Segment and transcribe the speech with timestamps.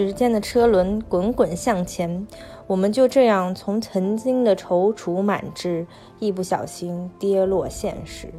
[0.00, 2.26] 时间的车轮滚滚向前，
[2.66, 5.86] 我们就这样从曾经的踌躇满志，
[6.18, 8.32] 一不小心跌落现实。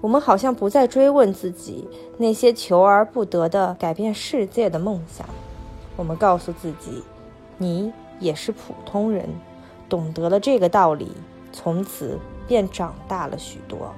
[0.00, 1.86] 我们好像不再追问自己
[2.16, 5.28] 那些求而不得的改变世界的梦想。
[5.96, 7.02] 我们告诉自己，
[7.58, 9.28] 你也是普通人，
[9.90, 11.12] 懂得了这个道理，
[11.52, 12.18] 从此
[12.48, 13.92] 便长大了许多。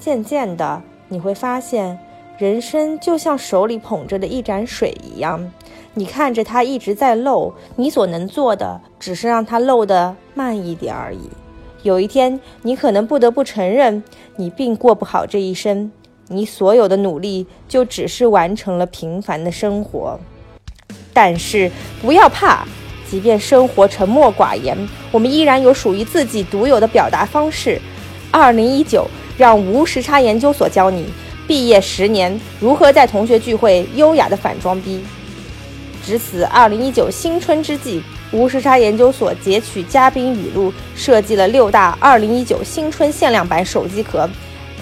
[0.00, 2.00] 渐渐的，你会发现，
[2.38, 5.52] 人生就像手里捧着的一盏水一样，
[5.94, 11.20] 你看着它一直在漏，你所能做的只是让它漏得慢一点而已。
[11.82, 14.02] 有一天，你可能不得不承认，
[14.36, 15.92] 你并过不好这一生，
[16.28, 20.18] 你所有的努力就只是完成了平凡的生活。
[21.12, 21.70] 但是
[22.00, 22.66] 不要怕，
[23.06, 24.74] 即便生活沉默寡言，
[25.10, 27.78] 我们依然有属于自己独有的表达方式。
[28.30, 31.04] 二零一九，让无时差研究所教你
[31.46, 35.04] 毕业十年如何在同学聚会优雅的反装逼。
[36.04, 44.28] 值此二零一九新春之际，无时差研究所截取嘉宾语录，设计了六大二零一九新春限量版手机壳，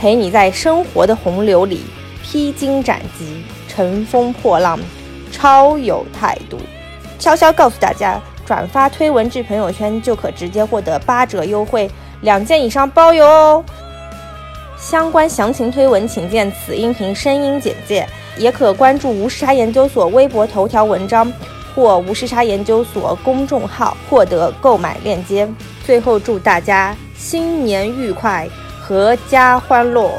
[0.00, 1.82] 陪你在生活的洪流里
[2.22, 4.78] 披荆斩棘、乘风破浪。
[5.32, 6.58] 超有态度，
[7.18, 11.88] 悄悄告诉大家，转发推文至朋友圈就可直接获得八折优惠，
[12.22, 13.64] 两件以上包邮哦。
[14.81, 21.31] 相关详情推文请见此音频声音简介，也可关注无时差研究所微博头条文章
[21.75, 25.47] 或无时差研究所公众号获得购买链接。
[25.84, 28.48] 最后祝大家新年愉快，
[28.89, 30.11] 阖家欢乐。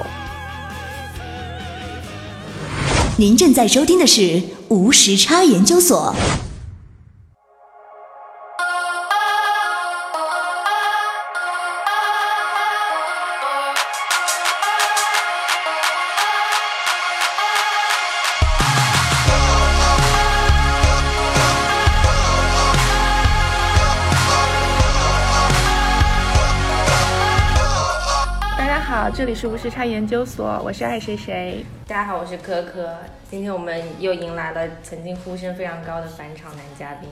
[3.17, 6.15] 您正在收听的是无时差研究所。
[29.09, 31.65] 这里是无时差研究所，我是爱谁谁。
[31.87, 32.97] 大家好，我是可可。
[33.29, 37.09] 今天我们又迎来了曾经呼声非常高的返场男嘉宾，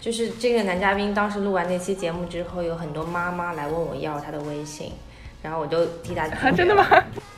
[0.00, 1.12] 就是这个男嘉宾。
[1.12, 4.92] 当时录完那期节目之后，有很多妈妈来问我要他的微信，
[5.42, 6.28] 然后我就替他。
[6.52, 6.86] 真的吗？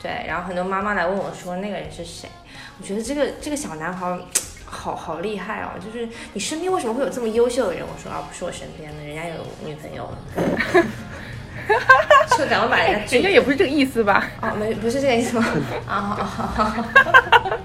[0.01, 2.29] 对，然后很多妈妈来问我说那个人是谁？
[2.79, 4.17] 我觉得这个这个小男孩
[4.65, 7.83] 好好厉害哦，就是你身边为什么会有这么优秀的人？
[7.83, 10.85] 我说啊，不是我身边的，人家有女朋友了。
[12.37, 14.27] 就赶快把人家，人家也不是这个意思吧？
[14.41, 15.45] 哦，没，不是这个意思吗？
[15.87, 16.85] 啊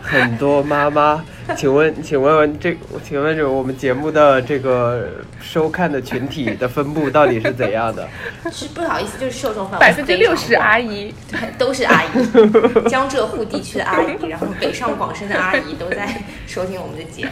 [0.03, 1.25] 很多妈妈，
[1.57, 5.09] 请问，请问问这，请问这我们节目的这个
[5.41, 8.07] 收看的群体的分布到底是怎样的？
[8.53, 17.31] 是不好意思，就是受众范围百分之六十阿姨，对，都是阿姨，江浙沪地区的阿姨，然后北上广深的阿姨都在收听我们的节目。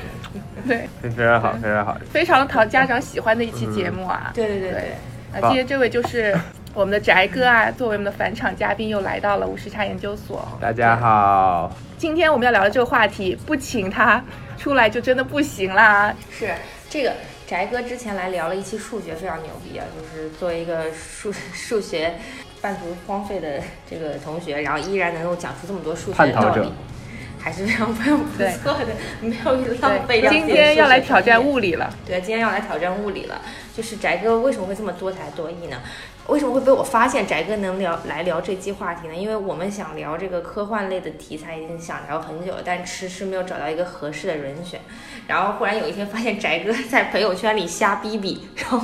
[0.66, 4.30] 对，非常好，非常好，非常讨家长喜欢的一期节目啊！
[4.34, 4.94] 对对对对。
[5.32, 6.36] 啊，今天这位就是
[6.74, 10.48] 我们的宅哥啊，作为我们的返场嘉宾，又来到了无时差研究所。
[10.58, 14.24] 大家好，今天我们要聊的这个话题，不请他
[14.56, 16.14] 出来就真的不行啦。
[16.30, 16.50] 是
[16.88, 17.12] 这个
[17.46, 22.14] 宅哥之前来聊了一期数学，非常牛逼啊，就是作为一个数数学
[22.62, 26.72] 半途荒废的这个同学，然后依然能够讲出这么多数学的道理。
[27.38, 30.30] 还是非常非常不错的，没有浪费掉。
[30.30, 31.92] 今天要来挑战物理了。
[32.06, 33.42] 对，今天要来挑战物理了。
[33.76, 35.76] 就是翟哥为什么会这么多才多艺呢？
[36.28, 39.14] 为什么会被我发现宅哥能聊来聊这期话题呢？
[39.14, 44.80] 因为我们想聊这个科幻类的题材，已经想聊很久了，但迟迟没有找到一个合适的人选。
[45.26, 48.80] 然后忽然有一天发现宅哥在朋友圈里瞎逼逼，然后。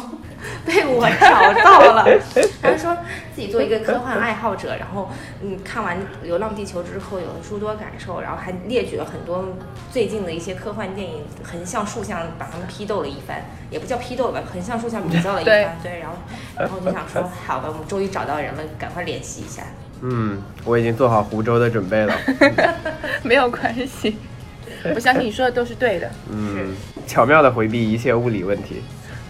[0.64, 2.04] 被我找到了，
[2.62, 2.96] 他说
[3.34, 5.10] 自己做一个科幻爱好者，然后
[5.42, 9.44] 嗯看完《流浪地球》之后有了诸多感受，然后还列举了很多
[9.90, 16.16] 最近的一些科幻电影，横向竖向把他们批斗了一番，也不叫批斗吧，横向竖向比较了一番，对，然后
[16.56, 19.62] 然后就想说好吧，我们终于找到人了，赶快联系一下。
[20.00, 22.14] 嗯，我已经做好湖州的准备了，
[23.22, 24.16] 没有关系，
[24.94, 26.74] 我相信你说的都是对的，嗯，
[27.06, 28.82] 巧妙的回避一切物理问题。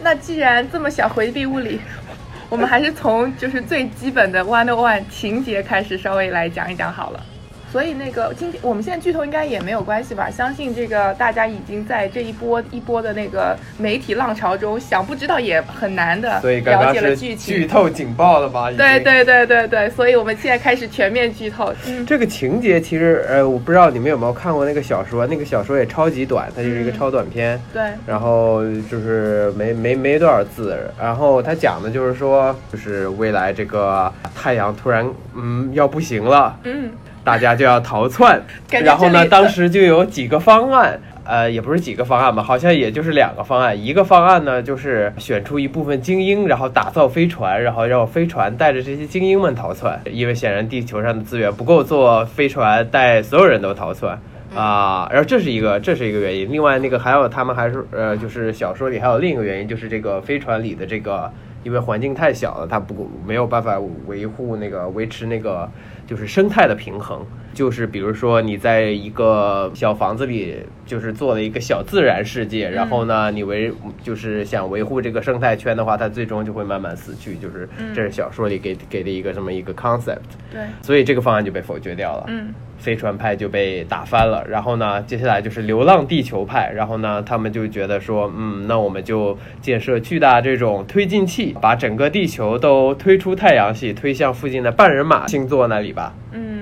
[0.03, 1.81] 那既然这么想回避物理，
[2.51, 7.21] 我们还是从就是最基本的 one one 情节开始稍微来讲一讲好了。
[7.71, 10.31] 所以那个今天我们现在剧透应该也没有关系吧？
[10.31, 17.55] 相信这个大家已经在这一波一波的那个媒体浪潮中，想不知道也很难的了解了剧情。
[17.55, 18.71] 剧透警报了吧？
[18.71, 21.73] 对对对对对，所以我们现在开始全面剧透。
[22.07, 27.61] 这个情节其实呃，我不知道你们有没有看过那个小说，那个小说也超级短，它就是一个超短片。
[27.73, 27.83] 对。
[28.07, 35.07] 然后就是没没没多少字，然后它讲的就是说，就是未来这个太阳突然
[35.37, 36.57] 嗯要不行了。
[36.65, 36.91] 嗯。
[37.29, 43.79] 大家就要逃窜，然后呢，当时就有几个方案，呃，也不是几个方案吧，好像也就是两个方案。
[43.79, 54.19] 一个方案呢，就是选出一部分精英，然后打造飞船，然后让飞船带着这些精英们逃窜，因为显然地球上的资源不够做飞船带所有人都逃窜。
[54.57, 56.51] 啊，然后这是一个，这是一个原因。
[56.51, 61.31] 另外，那个还有他们还是呃，就是小说里还有另一个原因，就是这个飞船里的这个，
[61.63, 65.71] 因为环境太小了，它不没有办法维护那个维持那个
[66.09, 67.25] 就是生态的平衡。
[67.55, 70.57] 就是比如说你在一个小房子里，
[70.87, 73.73] 就是做了一个小自然世界，然后呢，你维
[74.03, 77.35] 就是想维护这个生态圈的话，它最终就会慢慢死去。
[77.37, 80.19] 就是这是小说里给给的一个这么一个 concept。
[80.53, 82.25] 对，所以这个方案就被否决掉了。
[82.29, 82.55] 嗯。
[82.79, 96.15] 飞船派就被打翻了，然后呢，接下来就是流浪地球派，然后呢，他们就觉得说，嗯，那我们就建设巨大这种推进器，把整个地球都推出太阳系，推向附近的半人马星座那里吧。
[96.31, 96.61] 嗯。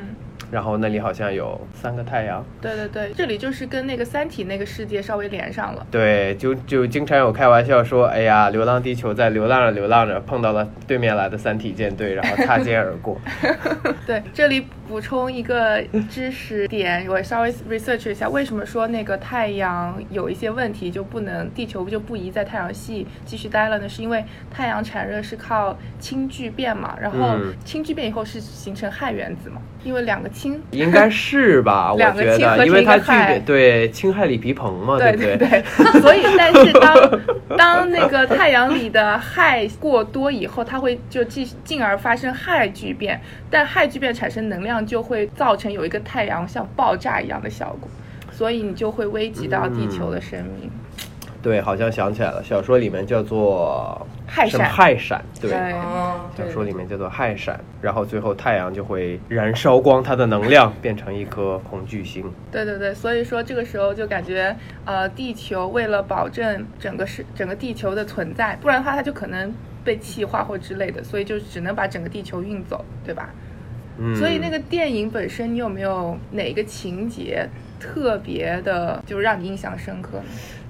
[0.51, 2.45] 然后那里好像有三个太阳。
[2.61, 5.87] 对对对，这里就是跟那个《三体》那个世界稍微连上了。
[5.91, 13.19] 对，就就经常有开玩笑说，哎呀，流浪地球在流浪着流浪着，碰到了对面来的三体舰队，然后擦肩而过。
[14.07, 23.89] 对，这里补充一个知识点，我稍微 research 一下，为什么说那个太阳有一些问题就不能，地球就不宜在太阳系继续待了呢？
[23.89, 30.31] 是因为太阳产热是靠氢聚变嘛，然后氢聚变以后是形成氦原子嘛，因为两个。
[30.37, 35.65] 氢应该是吧， 我觉得，因为它聚对氢氦锂铍硼嘛，对对对，
[36.01, 37.21] 所以但是当
[37.57, 47.89] 当那个太阳里的氦过多以后，它会就进进而发生氦聚变，但氦聚变产生能量就会造成有一个太阳像爆炸一样的效果，
[48.31, 50.71] 所以你就会危及到地球的生命。
[51.47, 55.53] 对，好像想起来了，小说里面叫做氦闪，氦闪，对，
[56.37, 62.25] 小说里面叫做氦闪，然后最后太阳就会燃烧光它的能量，变成一颗红巨星。
[62.51, 69.55] 对对对，所以说这个时候就感觉，呃，地球为了保证整个是整个地球的存在，不然的话它就可能
[69.85, 73.31] 被气化或之类的，所以就只能把整个地球运走，对吧？
[73.99, 74.17] 嗯。
[74.17, 80.25] 所以那个电影本身，你有没有哪个情节特别的，就是让你印象深刻呢？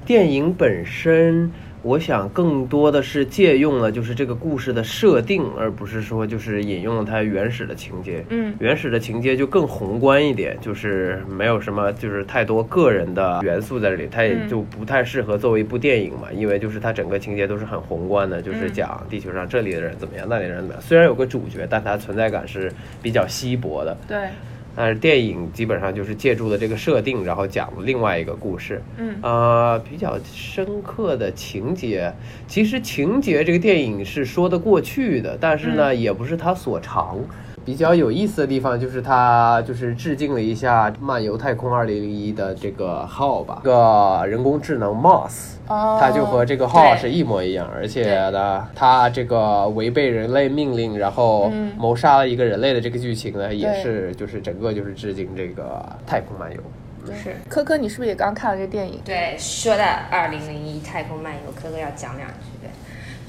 [0.06, 1.50] 电影本身，
[1.82, 8.24] 我想更多的是借用了就是这个故事的设定，而不是说就是引用了它原始的情节。
[8.28, 20.80] 嗯，原始的情节就更宏观一点，就是没有什么就是太多个人的元素在这里，它也就不太适合作为一部电影嘛，因为就是它整个情节都是很宏观的，就是讲地球上这里的人怎么样，那里的人怎么样。
[20.80, 22.72] 虽然有个主角，但它存在感是
[23.02, 23.96] 比较稀薄的。
[24.06, 24.28] 对。
[24.76, 28.82] 但是电影基本上就是借助了这个设定，然后讲了另外一个故事。
[28.98, 32.12] 嗯，呃，比较深刻的情节，
[32.46, 37.18] 其实情节这个电影是说得过去的，但是呢，也不是它所长。
[37.66, 41.88] 比较有意思的地方就是它就是致敬了一下《漫游太空2001》
[42.34, 56.60] 的这个号吧，这个人工智能 Moss，它就和这个号是一模一样，而且呢，它这个违背人类命令，然后谋杀了一个人类的这个剧情呢，也是就是整个就是致敬这个太空漫游。
[57.06, 59.00] 是，科科，你是不是也刚看了这个电影？
[59.04, 62.55] 对，说到二零零一太空漫游，科科要讲两句。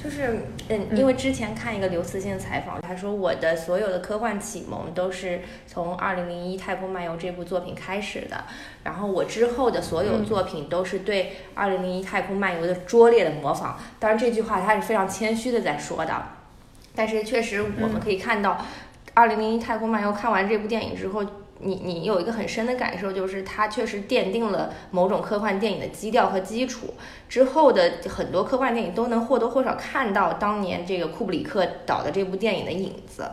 [0.08, 0.10] 对。
[0.10, 0.40] 就是，
[0.70, 8.46] 嗯，因为之前看一个刘慈欣的采访，他说我的所有的科幻启蒙都是从《二零零一太空漫游》这部作品开始的，
[8.84, 11.24] 然后我之后的所有作品都是对
[11.54, 13.78] 《二零零一太空漫游》的拙劣的模仿。
[14.00, 16.24] 当然，这句话他是非常谦虚的在说的，
[16.96, 18.54] 但是确实我们可以看到，
[19.14, 21.26] 《二零零一太空漫游》看完这部电影之后。
[21.60, 26.94] 你你有一个很深的感受，就是它确实奠定了某种科幻电影的基调和基础。
[27.28, 33.30] 之后的很多科幻电影都能或多或少看到当年这个库布里克导的这部电影的影子。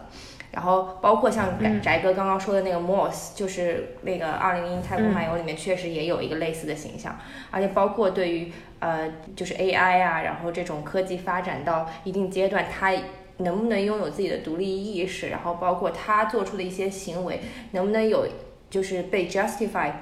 [0.50, 7.18] 然后包括像翟哥刚刚说的那个 Moss，就是那个《二零零一太空漫游》里面确实也有一个类似的形象。
[7.50, 12.92] 而且包括对于呃就是 AI 啊，然后这种科技发展到一定阶段，它。
[13.38, 17.40] 能不能拥有自己的独立意识，然后包括他做出的一些行为，
[17.72, 18.26] 能不能有
[18.70, 19.92] 就是被 justify，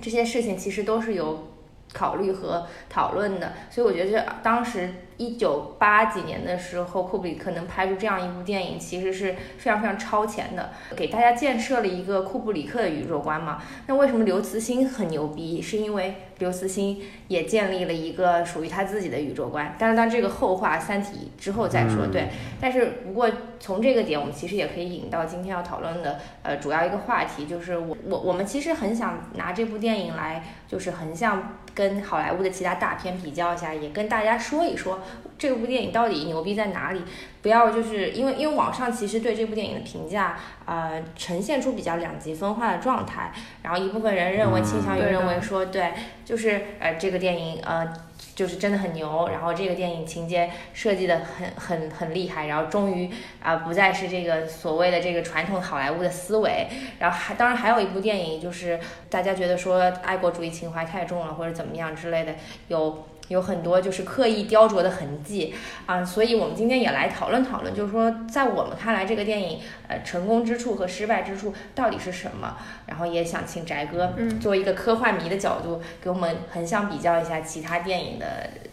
[0.00, 1.48] 这些事情其实都是有
[1.92, 3.52] 考虑和讨论的。
[3.70, 4.94] 所以我觉得这当时。
[5.18, 13.62] 一九八几年的时候，库布里克能拍出这样一部电影，其实是非常非常超前的，给大家建设了一个库布里克的宇宙观嘛。
[13.86, 15.62] 那为什么刘慈欣很牛逼？
[15.62, 19.74] 是因为刘慈欣也建立了一个属于他自己的宇宙观。
[19.78, 22.06] 但是当这个后话，《三体》之后再说。
[22.06, 22.28] 对，
[22.60, 31.58] 但是不过从这个点，我们其实也可以引到今天要讨论的呃主要一个话题，就是我我我们其实很想拿这部电影来就是横向。
[31.76, 34.98] 跟好莱坞的其他大片比较一下，也跟大家说一说
[35.36, 37.02] 这部电影到底牛逼在哪里。
[37.46, 43.30] 不要就是因为因为网上其实对这部电影的评价，呃，呈现出比较两极分化的状态。
[43.62, 45.92] 然后一部分人认为倾向于认为说，对，
[46.24, 47.86] 就是呃这个电影呃
[48.34, 53.08] 就是真的很牛，然后这个电影情节设计的很很很厉害，然后终于
[53.40, 56.66] 啊、不再是这个所谓的这个传统好莱坞的思维。
[56.98, 62.34] 然后还当然还有一部电影就是大家觉得说爱国主义情怀太重了或者怎么样之类的，
[62.66, 63.06] 有。
[63.28, 65.52] 有很多就是刻意雕琢的痕迹
[65.86, 72.56] 啊，所以我们今天也来讨论讨论，就是说在我们看来这个电影呃成功之处和失败之处到底是什么？
[72.86, 78.26] 然后也想请翟哥嗯作为一个科幻迷的角度，给我们横向比较一下其他电影的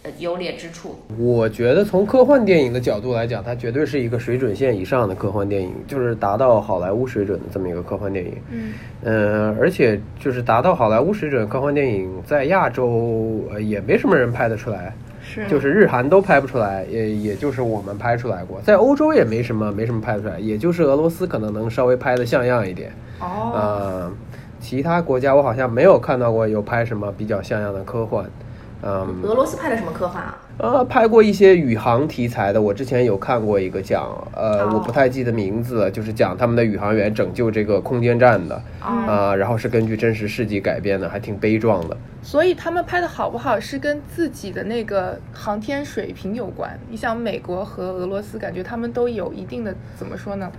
[0.03, 0.99] 呃优劣之处。
[1.17, 8.33] 我觉得从科幻电影的角度来讲，它绝对是一个水准线以上的科幻电影，就是达到好莱坞水准的这么一个科幻电影。
[8.49, 8.73] 嗯
[9.05, 22.91] 嗯，而且就是达到好莱坞水准的科幻电影，在亚洲呃也没什么人拍得出来，是就是日韩都拍不出来，也也就是我们拍出来过，在欧洲也没什么没什么拍得出来，也就是俄罗斯可能能稍微拍得像样一点。
[23.19, 24.11] 哦，呃，
[24.59, 28.25] 其他国家我好像没有看到过有拍什么比较像样的科幻。
[28.85, 30.37] 嗯，俄罗斯拍的什么科幻啊？
[30.57, 34.03] 呃，拍过一些宇航题材的，我之前有看过一个讲，
[34.35, 41.97] 呃，哦我不太记得名字，就是讲他们的宇航员拯救这个空间站的，哦啊、然后是根据真实事迹改编的，还挺悲壮的。
[42.21, 46.77] 所以他们拍的好不好是跟自己的那个航天水平有关。
[46.89, 50.51] 你想，美国和俄罗斯，感觉他们都有一定的怎么说呢？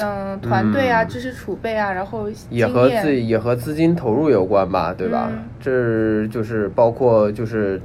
[0.00, 5.28] 嗯，团队啊，嗯知识储备啊，然后也和自己也和资金投入有关吧，对吧？
[5.32, 7.80] 嗯这就是包括就是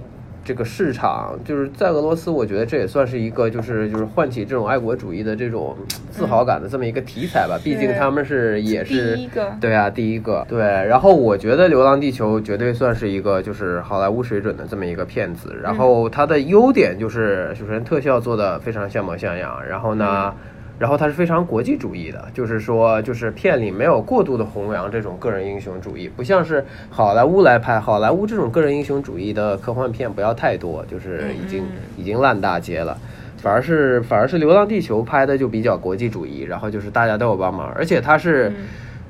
[0.46, 5.76] 这个市场，就是在俄罗斯，我觉得这也算是一个就是就是唤起这种爱国主义的这种
[6.12, 7.58] 自豪感的这么一个题材吧。
[7.64, 10.60] 毕竟他们是也是第一个对啊，第一个对。
[10.62, 15.56] 然后我觉得《流浪地球》绝对算是一个就是好莱坞水准的这么一个片子。
[15.64, 20.34] 然后它的优点就是首先特效做的非常像模像样，然后呢。
[20.80, 31.63] 然后它是非常国际主义的，就是说，就是片里没有过度的弘扬这种个人英雄主义，不像是好莱坞来拍好莱坞这种个人英雄主义的科幻片不要太多，就是已经
[31.98, 32.98] 已经烂大街了。
[33.38, 38.51] 反而是反而是《流浪地球》拍的就比较国际主义，然后就是大家都有帮忙，而且它是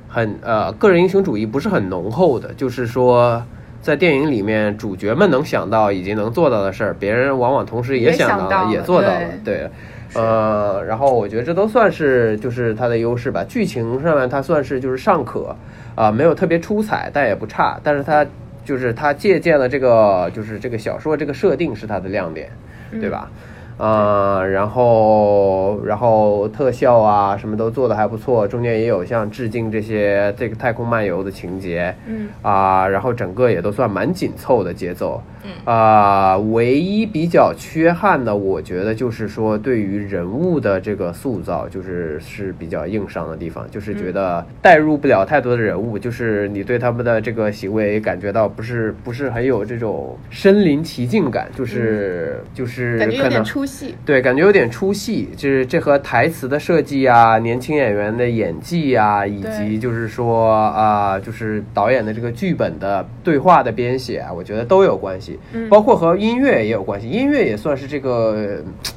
[0.07, 3.43] 很呃个人英雄主义不是很浓厚的，就是说。
[3.83, 9.19] 在电影里面，主角们能想到以及能做到的事儿，别人往往同时也也想到了，也想到了做到了。
[9.43, 9.69] 对对，
[10.15, 13.43] 呃，然后我觉得这都算是就是它的优势吧。
[13.47, 15.55] 剧情上面它算是就是尚可，
[15.95, 17.79] 啊、没有特别出彩，但也不差。
[17.83, 18.25] 但是它
[18.65, 22.49] 就是它借鉴了这个就是这个小说这个设定是它的亮点，
[22.91, 23.29] 对吧？
[23.77, 53.95] 呃，然后然后特效啊什么都做的还不错，中间也有像致敬这些这个太空漫游的情节，嗯啊，然后整个也都算蛮紧凑的节奏，嗯啊，唯一比较缺憾的，我觉得就是说对于人物的这个塑造，就是是比较硬伤的地方，就是觉得代入不了太多的人物，就是你对他们的这个行为感觉到不是不是很有这种身临其境感，就是、就是感觉有可能点出戏。
[54.05, 67.09] 对，感觉有点出戏，就是这和台词的设计啊、年轻演员的演技啊，以及就是说啊、就是导演的这个剧本的对话的编写啊，我觉得都有关系，嗯包括和音乐也有关系。
[67.09, 68.47] 音乐也算是这个呃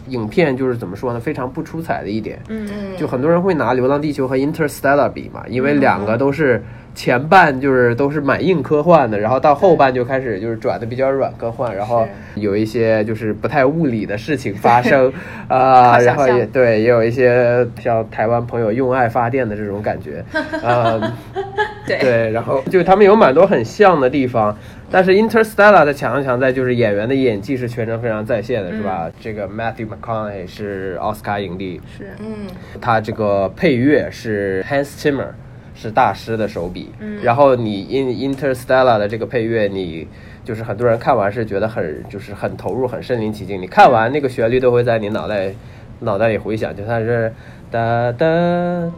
[0.09, 2.39] 影片就是怎么说呢，非常不出彩的一点。
[2.49, 6.63] 嗯嗯，就很多人会拿《流浪地球》和《Interstellar》比嘛，因为两个都是
[6.97, 15.13] 前半就是都是蛮硬科幻的，然后到后半就开始就是转的比较软科幻，然后有一些就是不太物理的事情发生，
[15.47, 20.25] 啊、然后也对，也有一些像台湾朋友用爱发电的这种感觉，
[20.65, 20.99] 啊、
[21.87, 21.99] 对。
[21.99, 24.57] 对，然后就他们有蛮多很像的地方，
[24.91, 29.11] 但是 Interstellar 的强强在就是演员的演技是全程非常在线的，是吧？
[29.21, 32.49] 这个 Matthew McConaughey 是奥斯卡影帝，是嗯，
[32.81, 35.29] 他这个配乐是 Hans Zimmer，
[35.77, 36.91] 是大师的手笔。
[36.99, 40.09] 嗯然后你 In Interstellar 的这个配乐，你
[40.43, 43.63] 就是很多人看完是觉得很就是很投入、很身临其境。
[43.63, 45.55] 你看完那个旋律都会在你脑袋
[46.01, 47.33] 脑袋里回响，就它是
[47.71, 48.27] 哒哒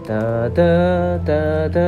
[0.07, 0.65] 哒哒
[1.27, 1.81] 哒哒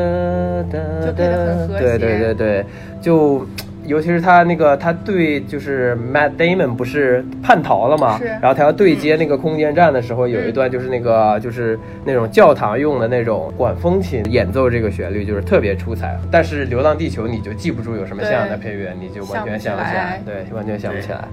[0.70, 2.66] 哒就配得很和对对对对，
[3.00, 3.46] 就。
[3.90, 8.16] 尤其是他那个，他对就是 Matt Damon 不是叛逃了吗？
[8.18, 16.16] 是然后他要对接那个空间站的时候，有一段就是那个就是那种教堂用的那种管风琴演奏这个旋律，就是特别出彩。
[16.30, 21.24] 但是《流浪地球》你就记不住有什么像样的配乐，你就完全想不起来，对，完全想不起来。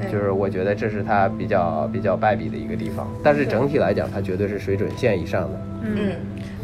[0.00, 3.08] 对就是我觉得这是它比较比较败笔的一个地方。
[3.22, 5.60] 但是整体来讲，它绝对是水准线以上的。
[5.82, 6.12] 嗯，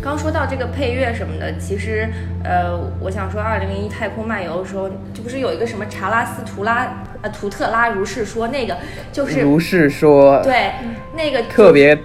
[0.03, 2.09] 刚说到这个配乐什么的，其实，
[2.43, 8.77] 呃，我想说，二零零一太空漫游的时候，这不是有一个什么查拉斯图拉呃图特拉如是说那个
[9.13, 10.73] 就是如是说，对
[11.17, 11.97] 那个特别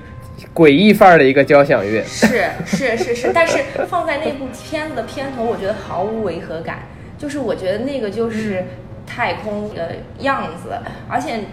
[0.53, 2.03] 诡异范儿的一个交响乐。
[2.03, 3.57] 是是是是，但是
[3.87, 6.79] 放在那部片子的片头，我觉得毫无违和感。
[7.17, 8.63] 就是我觉得那个就是
[9.09, 10.77] 太空的样子，
[11.09, 11.45] 而且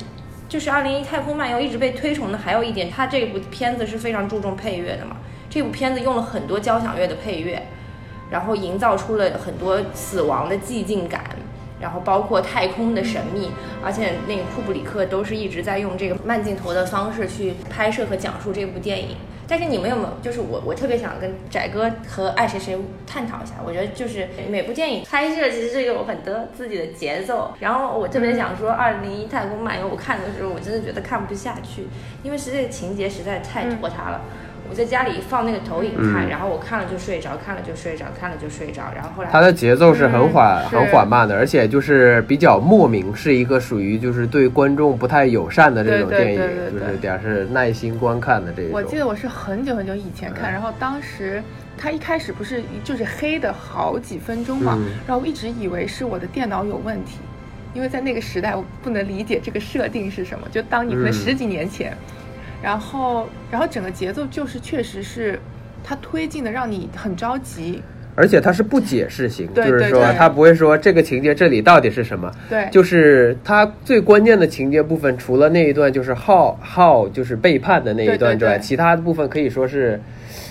[0.49, 5.17] 就是二零一太空漫游一直被推崇的，还有一点，它这部片子是非常注重配乐的嘛。
[5.49, 7.63] 这部片子用了很多交响乐的配乐，
[8.31, 11.25] 然后营造出了很多死亡的寂静感。
[11.79, 13.51] 然后包括太空的神秘，
[13.85, 19.15] 而且那个库布里克都是一直在用这个慢镜头的方式去拍摄和讲述这部电影。
[19.49, 22.77] 但是你们有没有，就是我我特别想跟翟哥和爱谁谁
[23.07, 27.55] 探讨一下，我觉得就是每部电影拍摄其实是有很多自己的节奏。
[27.61, 31.87] 然后我特别想说，《二零一太空漫游》我看的时候，我真的觉得看不下去，
[32.23, 34.21] 因为是这个情节实在太拖沓了。
[34.69, 38.83] 我在家里放那个投影看，然后我看了就睡着，看了就睡着，看了就睡着。
[38.95, 48.73] 然后后来它的节奏是很缓、嗯很缓慢的，而且就是比较莫名，是一个属于就是对观众不太友善的这种对对电影，对对对就是点是耐心观看的这种。
[48.73, 51.43] 我记得我是很久很久以前看，然后当时
[51.79, 54.89] 它一开始不是就是黑的好几分钟嘛，嗯。
[55.07, 57.19] 然后我一直以为是我的电脑有问题，
[57.73, 61.13] 因为在那个时代我不能理解这个设定是什么，就当你可能嗯。
[61.13, 61.97] 十几年前，
[62.63, 65.39] 然后然后整个节奏就是确实是
[65.85, 67.83] 它推进的让你很着急，
[68.15, 69.91] 而且它是不解释型，就是说对。
[69.91, 80.01] 对它不会说这个情节这里到底是什么，对，就是它最关键的情节部分，除了那一段就是浩浩就是背叛的那一段之外，其他的部分可以说是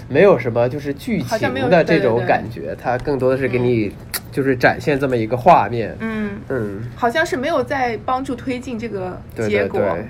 [0.08, 3.92] 没有什么就是剧情的这种感觉，它更多的是给你
[4.32, 5.96] 就是展现这么一个画面。
[6.00, 6.26] 嗯。
[6.48, 10.06] 嗯，好像是没有在帮助推进这个结果，对对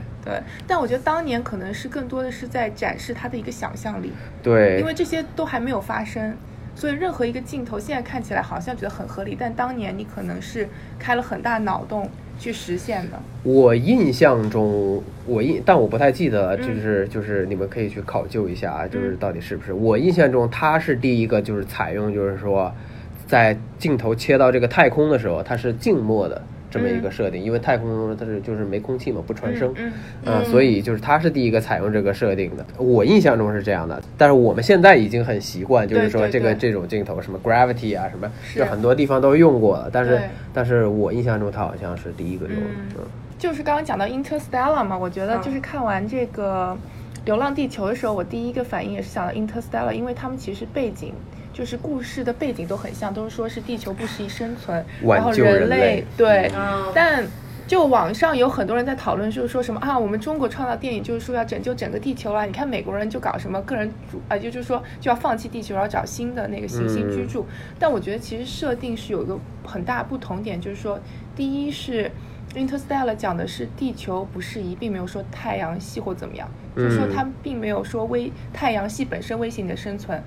[0.68, 6.36] 但我觉得当年可能是更多的是在展示他的一个想象力，对，因为这些都还没有发生，
[6.76, 10.68] 所以任何一个镜头现在看起来好像觉得很合理，但当年你可能是
[10.98, 13.20] 开了很大脑洞去实现的。
[13.44, 19.18] 我印象中，我印，但我不太记得就是就是你们可以去考究一下啊，就是嗯。
[19.18, 19.72] 到底是不是？
[19.72, 22.74] 我印象中他是第一个，就是采用就是说，
[23.28, 26.42] 在镜头切到这个太空的时候，它是静默的
[26.76, 29.94] 这么一个设定，因为太空中它是就是没空气嘛，不传声，嗯
[30.26, 32.66] 嗯，所以就是它是第一个采用这个设定的。
[32.78, 39.90] 我印象中是这样的，但是我们现在已经很习惯，就是说这个这种镜头，什么 gravity 啊，什么，就很多地方都用过了。
[39.92, 40.20] 但是
[40.54, 42.56] 但是我印象中它好像是第一个用
[42.90, 43.08] 的，
[43.38, 46.78] 就是刚刚讲到 Interstellar 嘛，我觉得嗯就是看完这个
[47.26, 51.14] 《流浪地球》的时候，我第一个反应也是想到 Interstellar，因为他们其实背景
[51.56, 57.26] 就是故事的背景都很像，都是说是地球不适宜生存，然后人类类对，嗯但。
[57.68, 62.46] 就网上有很多人在讨论，就是说什么啊，我们中国创造电影就是说要拯救整个地球啦。
[62.46, 67.44] 你看美国人就搞什么个人主啊，就就是说就要放弃地球，然后找新的那个行星居住。
[67.80, 71.00] 但我觉得其实设定是有一个很大不同点，就是说，
[71.36, 72.12] 第一是
[72.54, 80.22] Interstellar 讲的是地球不适宜，并没有说太阳系或怎么样，就是说嗯它并没有说威太阳系本身威胁你的生存。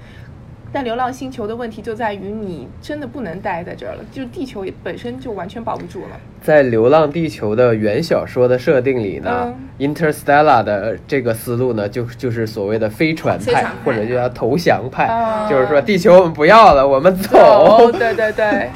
[0.73, 6.21] 但流浪星球的问题就在于你真的不能待在这儿了，就是地球本身就完全保不住了。
[6.43, 17.39] 在《流浪地球》的原小说的设定里呢、i n t e r s t e l l a r 的这个思路呢，就就是所谓的飞船派，派或者就叫投降派，啊就是说地球我们不要了，我们走。
[17.39, 18.71] 哦对对对，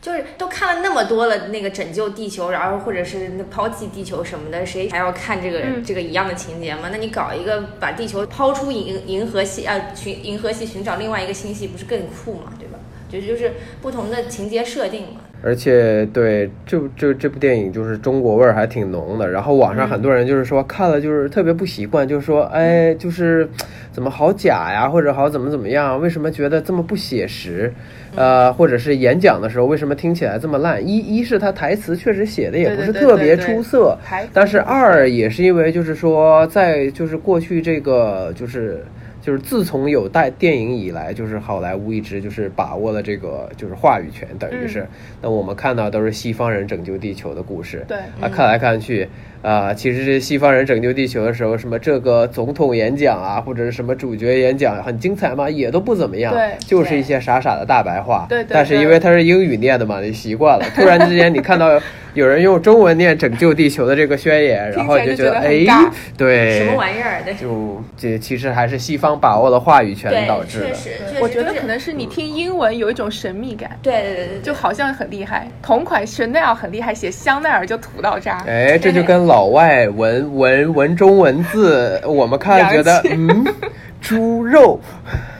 [0.00, 6.88] 就是都看了那么多了，那个拯救地球，然后或者是那抛弃地球什么的，谁还要看这个、嗯这个一样的情节吗？
[6.92, 12.52] 那你搞一个把地球抛出银银河系啊，寻银河系寻找另外一个星系，不是更酷吗？
[12.58, 12.78] 对吧？
[13.10, 15.20] 就就是不同的情节设定嘛。
[15.40, 23.48] 而且对这这这部电影就是中国味儿还挺浓的，然后网上很多人就是说、看了就是特别不习惯，就是说哎就是
[23.92, 27.72] 怎么好假呀，或者好怎么怎么样，为什么觉得这么不写实？
[28.16, 30.84] 呃，或者是演讲的时候为什么听起来这么烂？
[30.84, 33.96] 一一是他台词确实写的也不是特别出色，
[34.32, 38.84] 但是二也是因为就是说在就是过去这个就是。
[39.28, 44.80] 就是自从有带电影以来，就是好莱坞一直就是把握了这个就是话语权，等于是。
[44.80, 44.88] 嗯
[45.20, 49.06] 那我们看到都是西方人拯救地球的故事，对啊，看来看去，
[49.42, 55.48] 啊、其实是西方人拯救地球的时候，什么这个总统演讲啊，或者是什么主角演讲很精彩吗？
[55.48, 58.26] 也都不怎么样，对就是一些傻傻的大白话。
[58.28, 61.80] 对对但是因为他是英语念的嘛，你习惯了，突然之间你看到
[62.14, 65.64] 有人用中文念拯救地球的这个宣言，然后你就觉得哎，
[66.16, 67.22] 对，什么玩意儿？
[67.24, 70.66] 对就这其实还是西方把握了话语权导致的。
[70.68, 75.46] 确实，我觉得可能是你听英文有一种神秘感，对对对对，就好像很厉害。
[75.62, 78.42] 同款 Chanel 很厉害，写香奈儿就土到渣。
[78.46, 83.44] 哎，这就跟老外文文文中文字，我们看觉得嗯，
[84.00, 84.80] 猪肉，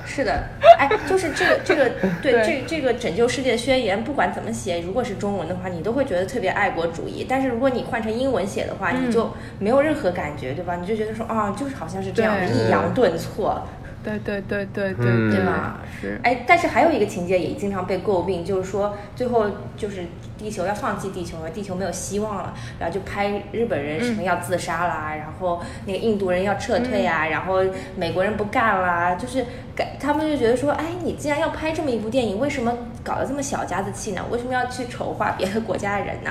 [0.04, 0.44] 是的，
[0.78, 1.90] 哎，就是这个这个
[2.22, 2.44] 对对。
[2.44, 7.24] 这这个拯救世界宣言，不管怎么写，如果是中文的话，你都会觉得特别爱国主义。
[7.26, 9.08] 但是如果你换成英文写的话，嗯。
[9.08, 10.76] 你就没有任何感觉，对吧？
[10.78, 13.58] 你就觉得说啊，就是好像是这样的抑扬顿挫，
[14.04, 15.80] 对对对对对嗯对对吧？
[16.00, 16.20] 是。
[16.22, 20.04] 哎，但是还有一个情节也经常被诟病，就是说最后就是
[20.38, 27.60] 地球要放弃地球了，地球没有希望了，然后就拍日本人什么要自杀啦，然后那个印度人要撤退啊，然后
[27.96, 34.22] 美国人不干啦，就是感他们就觉得说，哎，你既然要拍这么一部电影，为什么搞得这么小家子气呢？
[34.30, 36.30] 为什么要去丑化别的国家的人呢？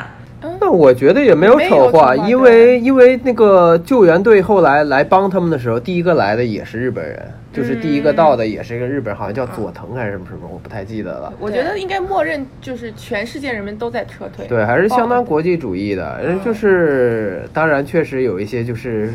[0.60, 11.34] 那我觉得也没有丑化因为因为那个救援队后来来帮他们的时候，第一个来的也是日本人，就是第一个到的也是一个日本人，好像叫佐藤还是什么什么，我不太记得了。
[11.40, 14.46] 我觉得应该默认就是全世界人民都在撤退。
[14.48, 16.22] 对，还是相当哦国际主义的。
[16.24, 19.12] 嗯就是，当然确实有一些就是。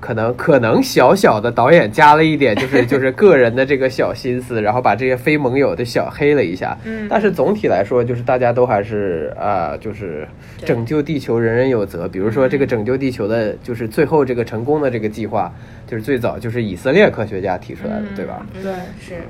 [0.00, 6.76] 可能可能小小的导演加了一点，就是 就是个人的这个小心思，然后把这些非盟友的小黑了一下。
[6.84, 10.26] 嗯但是总体来说，就是大家都还是啊、就是
[10.64, 12.08] 拯救地球人人有责。
[12.08, 15.52] 比如说这个拯救地球的，就是最后这个成功的这个计划，
[15.86, 18.46] 就是最早就是以色列科学家提出来的，对吧？
[18.62, 19.22] 对是，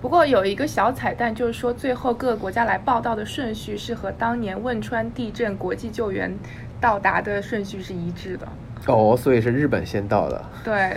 [0.00, 6.32] 不过有一个小彩蛋，就是说最后各个国家来报道的顺序是和当年汶川地震国际救援
[6.80, 8.46] 到达的顺序是一致的。
[8.86, 10.44] 哦，所以是日本先到的。
[10.64, 10.96] 对，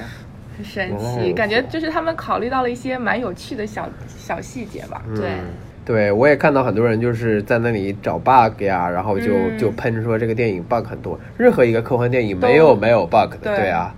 [0.58, 5.02] 很神奇，感觉就是他们考虑到了一些蛮有趣的小小细节吧。
[5.16, 5.46] 对嗯
[5.84, 11.20] 对，我也看到很多人就是在那里找 bug 呀，然后就、嗯就喷说这个电影 bug 很多。
[11.38, 13.94] 任何一个科幻电影没有没有 bug 的，对对啊，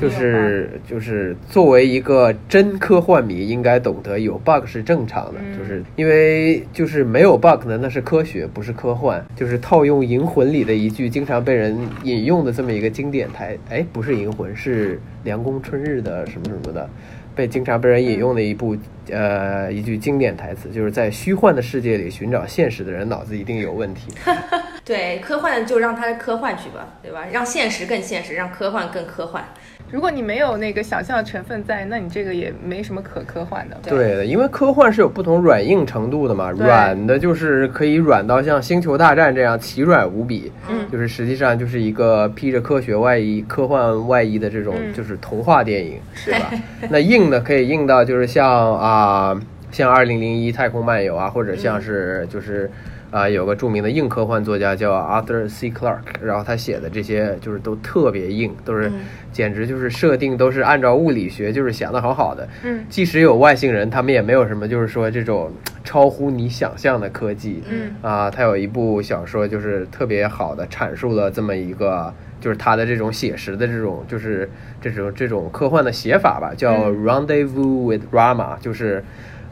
[0.00, 9.24] 就是就是作为一个真科幻迷，应该懂得有 bug 是正常的，嗯就是因为就是没有 bug 呢，那是科学，不是科幻。
[9.36, 16.88] 就是套用《银魂》里的一句经常被人引用的这么一个经典台，哎，不是《银魂》，是凉宫春日的什么什么的。
[17.34, 18.74] 被经常被人引用的一部、
[19.10, 24.10] 呃一句经典台词，就是在虚幻的世界里寻找现实的人脑子一定有问题。
[24.82, 27.26] 对，科幻就让它科幻去吧，对吧？
[27.30, 29.44] 让现实更现实，让科幻更科幻。
[29.90, 33.76] 如果你没有那个想象成分在，那你这个也没什么可科幻的。
[33.82, 46.50] 对对的，因为科幻是有不同软硬程度的嘛，软的就是可以软到像《星球大战》这样奇软无比，嗯就是实际上就是一个披着科学外衣、科幻外衣的这种嗯就是童话电影，是吧？
[46.90, 52.70] 那硬的可以硬到就是像啊、像《二零零一太空漫游》啊，或者像是就是。
[53.10, 55.70] 啊、有个著名的硬科幻作家叫 Arthur C.
[55.70, 58.90] Clarke，然后他写的这些就是都特别硬，都是、
[59.32, 62.46] 简直就是设定都是按照物理学就是想的好好的。
[62.64, 65.50] 嗯即使有外星人，他们也没有什么就是说这种
[65.84, 67.62] 超乎你想象的科技。
[67.70, 79.02] 嗯啊，他有一部小说就是特别好的阐述了这么一个，就是他的这种写实的这种就是这种这种科幻的写法吧，叫嗯 Rendezvous with Rama，就是。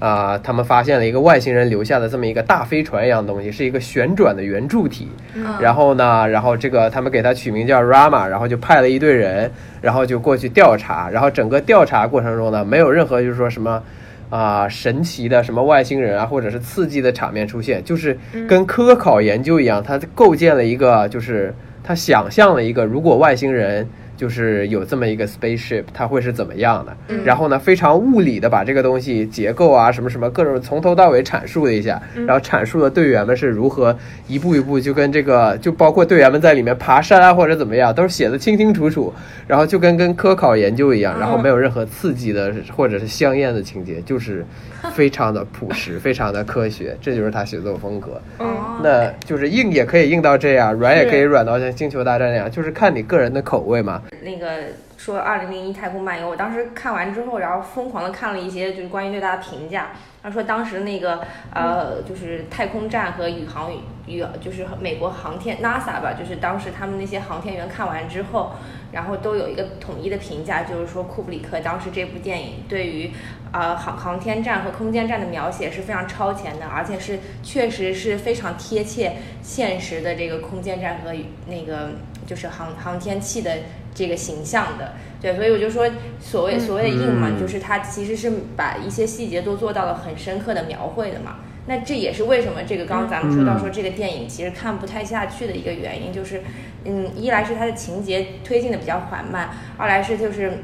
[0.00, 5.08] 啊、他们发现了一个外星人留下的这么一个大飞船一样东西，是一个旋转的圆柱体。
[5.34, 11.08] 嗯然后呢，然后这个他们给它取名叫 Rama，然后就派了一队人，然后就过去调查。
[11.08, 13.82] 然后整个调查过程中呢，没有任何就是说什么
[14.30, 23.88] 啊、神奇的什么外星人啊，或者是刺激的场面出现，就是跟科考研究一样，他构建了一个，就是他想象了一个如果外星人。
[24.16, 26.96] 就是有这么一个 spaceship，它会是怎么样的？
[27.24, 33.96] 然后呢，非常物理的把这个东西结构啊，什么什么各种从头到尾阐述了一下，然后阐述了队员们是如何
[34.28, 39.12] 一步一步就跟这个，就包括队员们在里面爬山啊或者怎么样，都是写的清清楚楚，
[39.46, 44.44] 然后就跟跟科考研究一样，然后没有任何刺激的或者是香艳的情节，就是
[44.90, 48.20] 非常的朴实， 非常的科学，这就是他写作风格。
[48.38, 54.02] 嗯，那就是硬也可以硬到这样，软也可以软到像星球大战那样，就是看你个人的口味嘛。
[54.22, 54.62] 那个
[54.96, 59.88] 说《二零零一太空漫游》，我当时看完之后，然后疯狂的看了一些就是关于对他的评价。
[60.22, 61.20] 他说当时那个
[61.52, 63.70] 呃，就是太空站和宇航
[64.06, 68.52] 宇就是美国航天 NASA 吧，就是当时他们那些航天员看完之后，
[68.94, 73.10] 然后都有一个统一的评价，就是说库布里克当时这部电影对于
[73.52, 81.12] 呃航航天站和空间站的描写是非常超前的，而且是确实是非常贴切现实的这个空间站和
[81.48, 81.90] 那个
[82.24, 83.50] 就是航航天器的
[83.92, 84.92] 这个形象的。
[85.20, 91.38] 对，所以我就说，所谓所谓的硬嘛，嗯就是它其实是把一些细节都做到了很深刻的描绘的嘛。
[91.66, 96.42] 那这也是为什么这个刚刚咱们说到说这个电影其实看不太下去的一个原因，就是，
[96.84, 99.48] 嗯，一来是它的情节推进的比较缓慢，
[99.78, 100.58] 二来是就是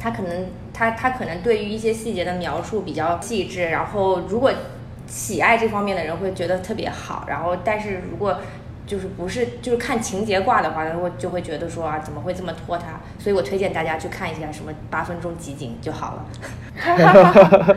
[0.00, 4.50] 它可能它它可能对于一些细节的描述比较细致，然后如果
[5.06, 8.38] 喜爱这方面的人会觉得特别好，然后但是如果
[8.86, 17.76] 就是不是就是看情节挂的话，他会就会觉得说啊怎么会这么拖沓，所以我推荐大家去看一下什么八分钟集锦就好了。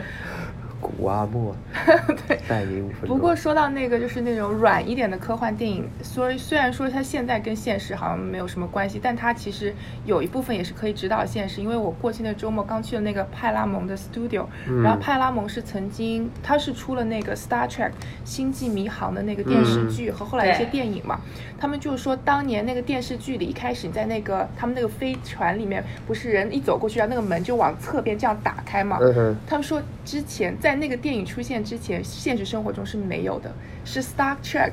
[1.02, 1.54] 古阿莫，
[2.48, 3.08] 带你五分钟。
[3.08, 11.60] 不过说到那个，就是那种软一点的科幻电影，虽虽然说它现在跟现实好像没有什么关系，但它其实有一部分也是可以指导现实。
[11.60, 17.90] 因为我过去那周末刚去了那个派拉蒙的 studio，、嗯然后派拉蒙是曾经它是出了那个 Star Trek
[18.24, 21.20] 星际迷航的那个电视剧和后来一些电影嘛，
[21.58, 33.52] 他们就是说当年那个电视剧里一开始你在那个他们那个飞船里面，不是人一走过去，然后那个门就往侧边这样打开嘛，嗯，他们说之前在那个电影出现之前，现实生活中是没有的，
[33.84, 34.72] 是 Star Trek，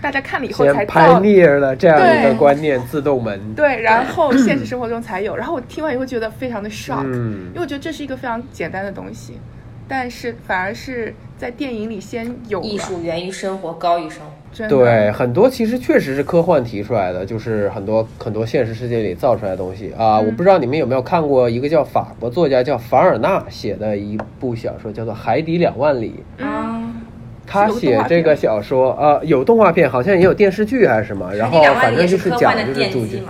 [0.00, 3.54] 大家看了以后才先拍到灭了这样一个观念，自动门。
[3.54, 5.36] 对，然后 现实生活中才有。
[5.36, 9.38] 然后我听完以后觉得非常的 shock，、嗯因为我觉得这是一个非常简单的东西，
[9.86, 14.32] 但是反而是在电影里先有艺术源于生活，高于生活。
[14.68, 19.92] 对，很多其实确实是科幻提出来的，就是很多很多现实世界里造出来的东西。
[19.96, 20.18] 啊。
[20.18, 20.26] 嗯。
[20.26, 26.14] 我不知道你们有没有看过一个叫法国作家叫凡尔纳写的一部小说，叫做《海底两万里》。
[26.44, 26.82] 啊，
[27.46, 33.22] 他写这个小说，呃，有动画片，好像也有电视剧还是什么，然后两万反正就是讲科幻的奠就是主角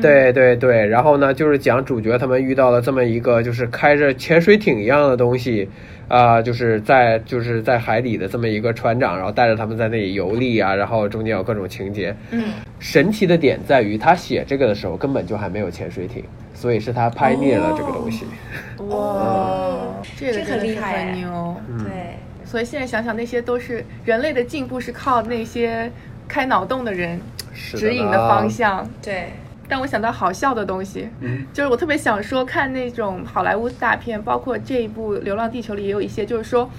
[0.00, 5.68] 对对对，然后呢，就是讲主角他们遇到了这么一个就是开着潜水艇一样的东西，
[6.08, 12.14] 啊、就是在就是在海底的这么一个船长，然后带着他们在那里游历啊，然后中间有各种情节。
[12.30, 12.44] 嗯，
[12.78, 18.26] 神奇的点在于他写这个的时候根本就还没有潜水艇，所以是他拍灭了这个东西。
[18.88, 19.76] 哇，
[20.16, 21.56] 这个很厉害很牛。
[21.78, 25.90] 对，所以现在想想，那些都是人类的进步是靠那些
[26.28, 27.18] 开脑洞的人
[27.54, 28.88] 指引的方向。
[29.02, 29.28] 对，
[29.68, 36.70] 让我想到好笑的东西，嗯就是我特别想说看那种好莱坞大片，包括这一部《流浪地球》里也有一些，就是说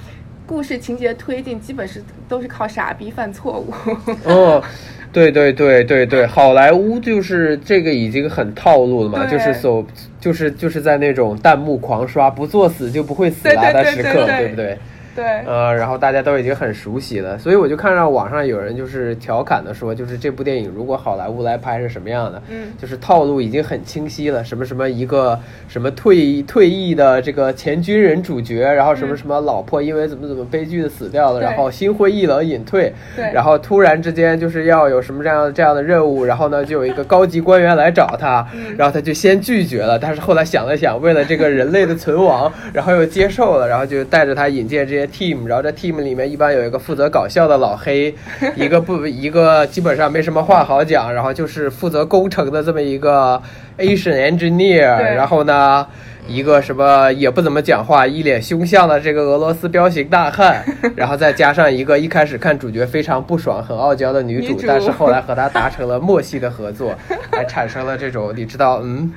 [0.45, 3.73] 故事情节推进基本是都是靠傻逼犯错误。
[4.25, 4.63] 哦，
[5.11, 9.83] 对对对对对，好莱坞就是这个已经很套路了嘛，就是所
[10.19, 14.77] 就是就是在那种弹幕狂刷“不作死就不会死啦”对对的时刻，对不对？
[15.15, 22.41] 对，呃，然后大家都已经很熟悉了，所以我就看到网上有人就是调侃的说，就是这部电影如果好莱坞来拍是什么样的？
[22.49, 22.73] 嗯。
[22.77, 31.45] 就是套路已经很清晰了，什么什么一个什么退役退役的这个前军人主角，然后什么什么老婆因为怎么怎么悲剧的死掉了，对。
[31.45, 33.31] 然后心灰意冷隐退，对。
[33.33, 38.75] 然后突然之间就是要有什么这样这样的任务，然后呢就有一个高级官员来找他，嗯。
[38.77, 48.13] 然后他就先拒绝了，但是后来想了想，为了这个人类的存亡，然后又接受了，然后就带着他引荐这些 team，然后这 team 里面一般有一个负责搞笑的老黑，
[48.55, 53.41] 一个不一个基本上没什么话好讲，然后就是负责工程的这么一个
[53.77, 55.87] Asian engineer，然后呢。
[56.27, 60.65] 一个什么也不怎么讲话、一脸凶相的这个俄罗斯彪形大汉，
[60.95, 66.95] 然后再加上一个一开始看主角非常不爽、很傲娇的女主，女主但是后来和他达成了默契的合作，
[67.31, 69.13] 还产生了这种你知道，嗯，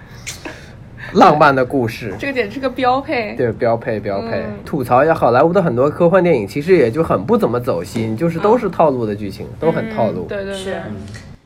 [1.19, 2.15] 浪漫的故事。
[2.19, 3.35] 这个简直是个标配。
[3.35, 4.39] 对，标配标配。
[4.41, 10.27] 嗯吐槽一下好莱坞的很多科幻电影，其实也就很不怎么走心，就是都是套路的剧情，都很套路。
[10.27, 10.83] 嗯对对对是，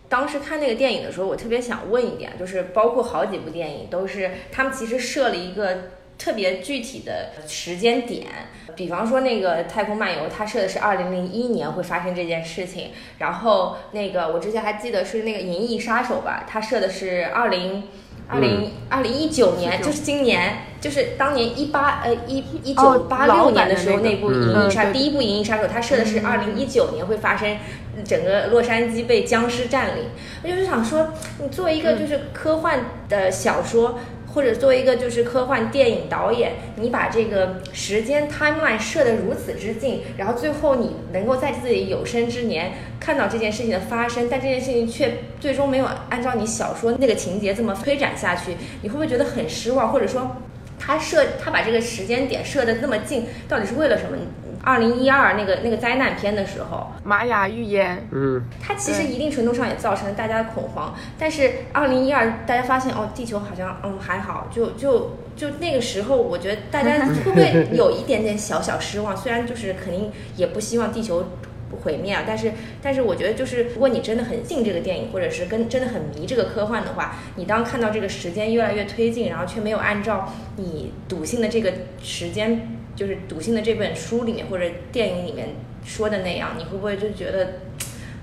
[0.09, 5.85] 当时看那个电影的时候，我特别想问一点，就是包括好几部电影都是他们其实设了一个
[6.19, 8.27] 特别具体的时间点，
[8.75, 17.85] 比方说那个《太空漫游》，它设的是二零零一年会发生这件事情，然后那个我之前还记得是那个《银翼杀手》吧，它设的是二零。
[18.33, 24.63] 二零二零一九年，就是今年，就是当年一八呃一一九哦八六年的时候，那部《嗯。
[24.63, 27.59] 银翼杀》第一部《银翼杀手》，它设的是二零一九年会发生，
[28.05, 30.05] 整个洛杉矶被僵尸占领。
[30.43, 31.09] 我就是想说，
[31.43, 33.99] 你作为一个就是科幻的小说，
[34.35, 50.37] 或者作为一个就是科幻电影导演，你把这个时间 timeline 设得如此之近，然后最后你能够在自己有生之年看到这件事情的发生，但这件事情却最终没有按照你小说那个情节这么推展下去，你会不会觉得很失望，或者说？
[50.85, 54.17] 他设他把这个时间点设的那么近，到底是为了什么？
[54.63, 60.95] 二零一二那个那个灾难片的时候，玛雅预言，嗯，它其实一定程度上也造成了大家的恐慌。
[61.19, 69.17] 但是二零一二，大家发现哦，地球好像嗯还好，就就就那个时候，我觉得大家 会不会有一点点小小失望？
[69.17, 71.25] 虽然就是肯定也不希望地球
[71.83, 72.23] 毁灭啊。
[72.25, 85.49] 但是，但是我觉得就是，如果你真的很信这个电影，或者是跟真的很迷这个科幻的话，你当看到这个时间越来越推进，然后却没有按照你笃信的这个时间，就是笃信的这本书里面或者电影里面
[85.85, 87.55] 说的那样，你会不会就觉得？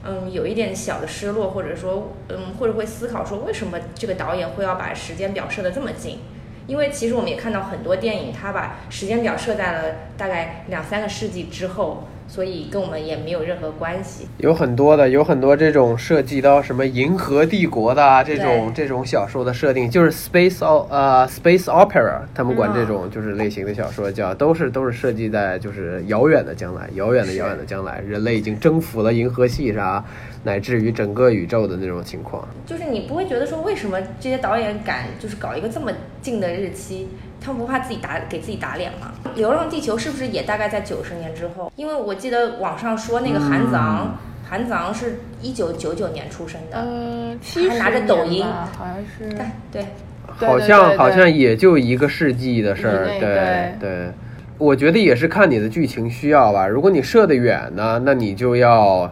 [0.01, 6.19] 嗯，有一点小的失落，或者说，嗯，或者会思考说，为什么这个导演会要把时间表设的这么近？
[6.67, 14.27] 因为其实我们也看到很多电影，他把时间表设在了大概两三个世纪之后，所以跟我们也没有任何关系。
[14.37, 30.05] 有很多的，有很多这种涉及到什么银河帝国的啊，这种这种小说的设定，就是 space o 呃 space opera，他们管这种就是类型的小说叫，都是都是设计在就是遥远的将来，遥远的遥远的将来，人类已经征服了银河系啥，
[30.43, 32.47] 乃至于整个宇宙的那种情况。
[32.65, 37.07] 就是你不会觉得说，为什么这些导演敢就是搞一个这么近的日期？
[37.41, 39.12] 他们不怕自己打给自己打脸吗？
[39.38, 41.71] 《流浪地球》是不是也大概在九十年之后？
[41.75, 48.45] 因为我记得网上说那个韩子昂，韩子昂是一九九九年出生的，呃，七还拿着抖音
[48.78, 49.36] 好像是。
[49.38, 49.86] 哎对，
[50.39, 54.12] 对好像好像也就一个世纪的事儿，对对对。
[54.58, 56.67] 我觉得也是看你的剧情需要吧。
[56.67, 59.10] 如果你射得远呢，那你就要，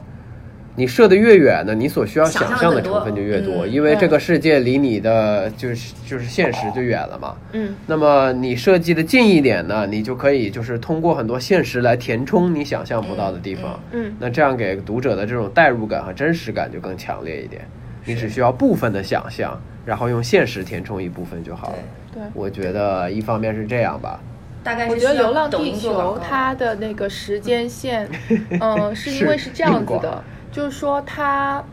[0.78, 7.36] 你射的越远呢，你所需要想象的成分就越多，嗯因为这个世界离你的就是就是现实就远了嘛。
[7.54, 13.80] 嗯，那么你设计的近一点呢，你就可以就是通过很多现实来填充你想象不到的地方。
[13.92, 17.68] 嗯嗯那这样给读者的这种代入感和真实感就更强烈一点。
[18.06, 21.76] 你只需要部分的想象，然后用现实填充一部分就好了。
[22.14, 22.22] 对。
[22.36, 24.20] 我觉得一方面是这样吧，
[24.64, 28.08] 大概我觉得《流浪地球》它的那个时间线，
[28.62, 30.24] 嗯，是因为是是这样子的，
[30.58, 31.64] 就是说他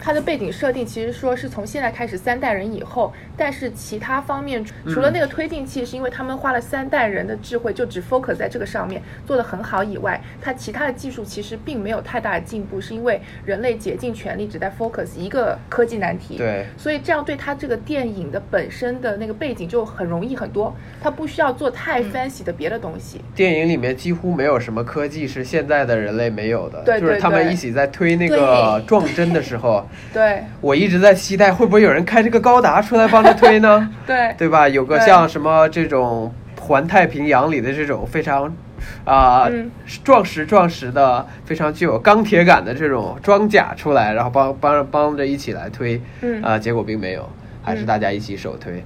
[0.00, 16.36] 它的背景设定其实说是从现在开始三代人以后，但是其他方面嗯除了那个推进器是因为他们花了三代人的智慧，就只 focus 在这个上面做得很好以外，它其他的技术其实并没有太大的进步，是因为人类竭尽全力只在 focus 一个科技难题。
[16.38, 23.20] 对，所以这样对它这个电影的本身的那个背景就很容易很多，它不需要做太嗯 fancy 的别的东西。
[23.34, 33.90] 电影里面几乎没有什么科技是现在的人类没有的，对就是他们一起在推那个撞针的时候， 对我一直在期待会不会有人开这个高达出来帮着推呢？
[34.06, 34.68] 对对吧？
[34.68, 38.52] 有个像什么这种环太平洋里的这种非常
[39.04, 39.70] 啊、嗯
[40.02, 47.28] 壮实壮实的、非常具有钢铁感的这种装甲出来，然后帮帮帮着一起来推，嗯啊、结果并没有，
[47.62, 48.82] 还是大家一起手推。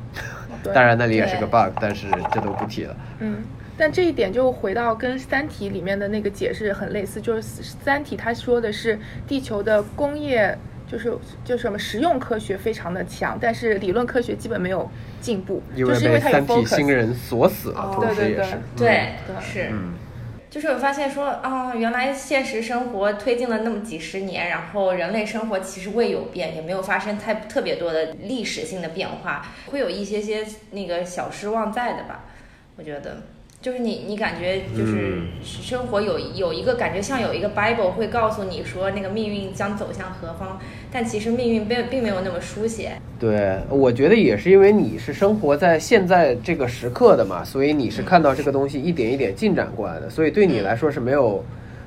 [0.62, 2.96] 对 当然那里也是个 bug，但是这都不提了。
[3.20, 3.36] 嗯，
[3.78, 7.42] 但这一点就回到跟《三体》里面的那个解释很类似，就是
[7.84, 10.56] 《三体》它说的是地球的工业。
[10.94, 14.88] 就是就是什么实用科学非常的强，但是理论科学基本没有
[15.20, 16.76] 进步，就是因为它有被三体 focus。
[16.76, 18.58] 星人锁死了，哦同时对对对也是。
[18.76, 19.68] 对对是。
[19.72, 19.94] 嗯，
[20.48, 32.26] 就是我发现说啊，原来现实生活推进了那么几十年，然后人类生活其实未有变，也没有发生太特别多的历史性的变化，会有一些些那个小失望在的吧？
[32.76, 33.22] 我觉得，
[33.64, 40.60] 就是你你感觉就是嗯生活有有一个感觉像有一个 Bible 会告诉你说那个命运将走向何方，
[40.92, 42.92] 但其实命运并并没有那么书写。
[43.18, 51.42] 对，我觉得也是因为你是生活在现在这个时刻的嘛，所以你是看到这个东西一点一点进展过来的，所以对你来说是没有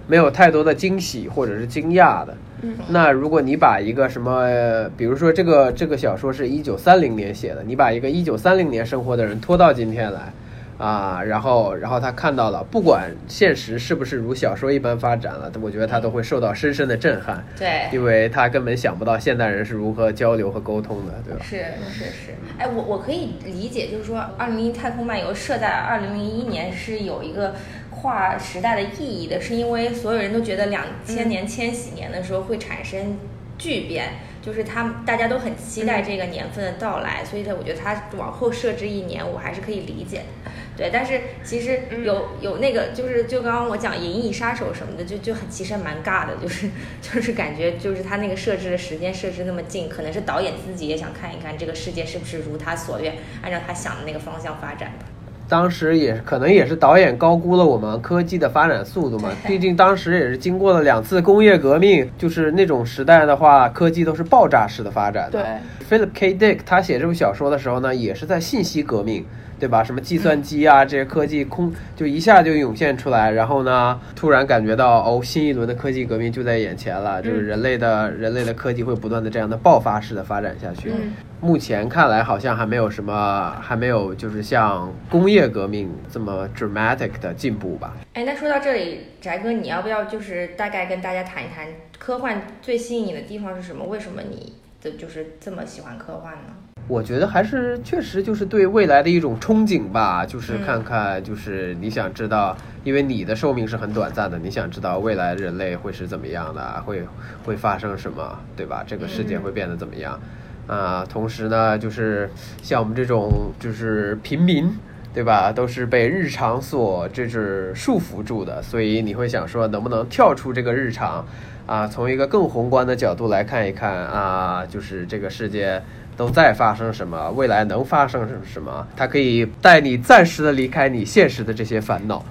[0.07, 2.35] 没有太多的惊喜或者是惊讶的。
[2.63, 10.33] 嗯那如果你把一个什么，呃比如说这个这个小说是一九三零年写的，你把一个一九三零年生活的人拖到今天来。
[10.77, 21.43] 啊，然后，然后他看到了，不管现实是不是如小说一般发展了，我觉得他都会受到深深的震撼，对，因为他根本想不到现代人是如何交流和沟通的，对吧？
[21.43, 21.57] 是
[21.91, 27.55] 是是，哎，我我可以理解，就是说，《二零零一太空漫游》设在二零零一年是有一个
[27.89, 33.17] 跨时代的意义的，是因为所有人都觉得两千年、千禧年的时候会产生
[33.57, 34.09] 巨变，
[34.43, 40.51] 就是他们大家都很期待这个年份的到来，所以他我觉得他往后设置一年，我还是可以理解的。
[40.77, 46.69] 对，但是其实有有那个，就是就刚刚我讲《银翼杀手》什么的，就就很其实蛮尬的，就是
[47.01, 55.05] 就是感觉就是他那个设置的时间设置那么近，可能是导演自己也想看一看这个世界是不是如他所愿，按照他想的那个方向发展吧。
[55.49, 65.41] 当时也可能也是导演高估了我们科技的发展速度嘛，毕竟当时也是经过了两次工业革命，就是那种时代的话，科技都是爆炸式的发展的。
[65.41, 66.33] 对，Philip K.
[66.33, 69.25] Dick 他写这部小说的时候呢，也是在信息革命，
[69.59, 69.83] 对吧？
[69.83, 80.89] 什么计算机啊这些科技空就一下就涌现出来，然后呢，突然感觉到哦，新一轮的科技革命就在眼前了，就是人类的人类的科技会不断的这样的爆发式的发展下去。
[80.91, 87.95] 嗯目前看来好像还没有什么，还没有就是像工业革命这么 dramatic 的进步吧。
[88.13, 91.67] 哎，那说到这里，翟哥，你要不要就是大概跟大家谈一谈
[91.99, 93.85] 科幻最吸引你的地方是什么？
[93.85, 96.53] 为什么你的就是这么喜欢科幻呢？
[96.87, 107.05] 我觉得还是确实就是对未来的一种憧憬吧，就是看看，就是你想知道，因为你的寿命是很短暂的，你想知道未来人类会是怎么样的，会
[107.43, 108.85] 会发生什么，对吧？
[108.87, 110.17] 这个世界会变得怎么样？
[110.65, 112.29] 啊，同时呢，就是
[112.61, 114.73] 像我们这种就是平民，
[115.13, 115.51] 对吧？
[115.51, 121.25] 都是被日常所这是束缚住的，所以你会想说，能不能跳出这个日常，
[121.65, 125.81] 啊，从一个更宏观的角度来看一看啊，就是这个世界。
[126.17, 127.29] 都在发生什么？
[127.31, 128.85] 未来能发生什么？
[128.97, 132.25] 它可以带你暂时的离开你现实的这些烦恼。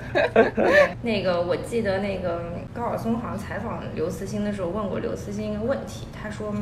[1.02, 2.42] 那个，我记得那个
[2.74, 6.54] 高晓松好像采访刘慈欣的时候问过刘慈欣一个问题，他说。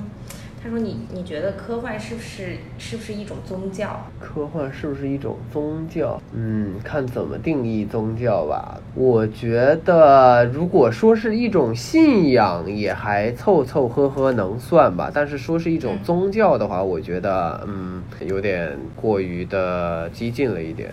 [0.63, 4.05] 他说：“你你觉得科幻是不是是不是一种宗教？
[4.19, 6.21] 科幻是不是一种宗教？
[6.35, 8.81] 嗯，看怎么定义宗教吧。
[8.95, 15.11] 我觉得，如果说是一种信仰，也还凑凑合合能算吧。
[15.13, 20.91] 但是说是一种宗教的话，我觉得，嗯，有点过于的激进了一点。”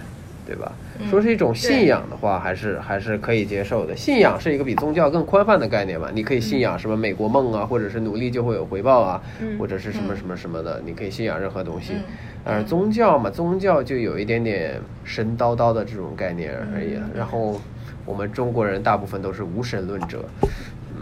[0.48, 0.72] 对吧？
[1.10, 3.96] 说是一种信仰的话，还是还是可以接受的。
[3.96, 6.10] 信仰是一个比宗教更宽泛的概念嘛？
[6.14, 9.22] 你可以信仰什么美国梦啊，或者是努力就会有回报啊，
[9.60, 11.94] 或者是什么什么什么的，你可以信仰任何东西。
[12.44, 16.98] 但是宗教嘛，宗教就有一点点神叨叨的这种概念而已。
[17.16, 17.60] 然后
[18.06, 20.24] 我们中国人大部分都是无神论者。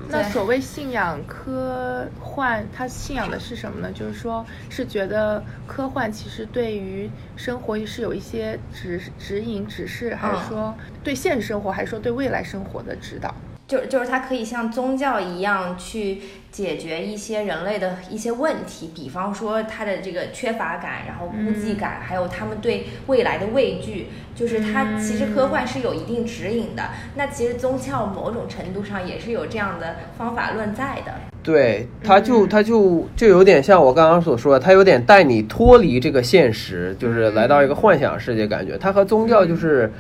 [0.10, 3.92] 那所谓信仰科幻，他信仰的是什么呢？
[3.92, 10.74] 就是说，是觉得科幻其实对于生活是有一些指指引、指示，还是说
[11.04, 13.34] 对现实生活，还是说对未来生活的指导？
[13.66, 16.20] 就就是它可以像宗教一样去
[16.52, 26.84] 解决一些人类的一些问题，比方说他的这个缺乏感，然后孤寂感，还有他们对未来的畏惧，就是它其实科幻是有一定指引的。
[27.16, 31.14] 那其实宗教某种程度上也是有这样的方法论在的。
[31.42, 38.78] 对，它就它就就有点像我刚刚所说的，它有点带你脱离这个现实，就是来到一个幻想世界感觉。
[38.78, 39.92] 它和宗教就是。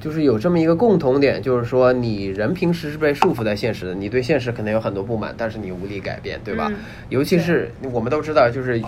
[0.00, 6.72] 就是有这么一个共同点，就是说你人平时是被束缚在现实的，你对现实可能有很多不满，但是你无力改变，对吧？
[7.10, 8.82] 尤其是我们都知道，就是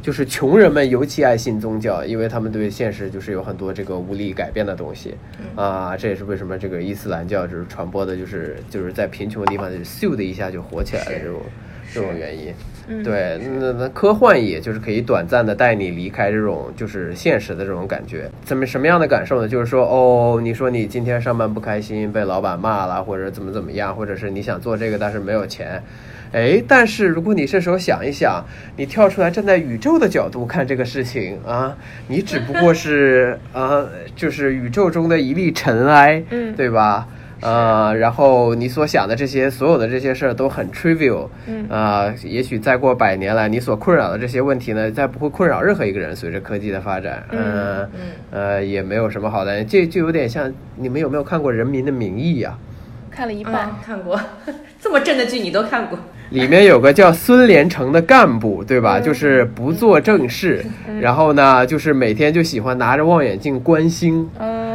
[0.00, 5.14] 就是穷人们尤其爱信宗教，因为他们对现实就是有很多这个无力改变的东西
[5.56, 5.96] 啊。
[5.96, 11.40] 这也是为什么这个伊斯兰教就是传播的，就是就是在贫穷的地方就咻的一下就火起来了这种
[11.92, 12.54] 这种原因。
[13.04, 19.48] 对，那那科幻也就是可以短暂的带你离开这种就是现实的这种感觉，怎么什么样的感受呢？
[19.48, 25.82] 就是说，哦，你说你今天上班不开心，被老板骂了，或者怎么怎么样，或者是你想做这个但是没有钱，
[26.32, 28.44] 哎，但是如果你这时候想一想，
[28.76, 31.76] 你跳出来站在宇宙的角度看这个事情啊，
[32.08, 37.06] 你只不过是啊，就是宇宙中的一粒尘埃，嗯，对吧？
[37.42, 46.14] 呃，然后你所想的这些所有的这些事儿都很 trivial，嗯，啊，也许再过百年来，你所困扰的这些问题呢，再不会困扰任何一个人。
[46.14, 47.88] 随着科技的发展，嗯嗯，
[48.30, 52.56] 呃，也没有什么好担心，这就有点像你们有没有看过《人民的名义》呀？
[53.10, 54.18] 看了一半，看过，
[54.80, 55.98] 这么正的剧你都看过？
[56.30, 58.98] 里面有个叫孙连成的干部，对吧？
[58.98, 60.64] 就是不做正事，
[60.98, 64.26] 然后呢，就是每天就喜欢拿着望远镜观星。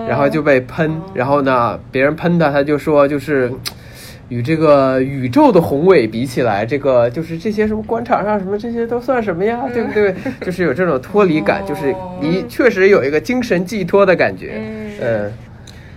[0.07, 3.51] 然后就被喷，然后呢，别人喷他，他就说就是
[4.29, 10.13] 与这个宇宙的宏伟比起来，这个就是这些什么官场上什么这些都算什么呀，对不对？
[10.41, 14.61] 就是有这种脱离感，就是你确实有一个精神寄托的感觉。
[15.01, 15.31] 嗯，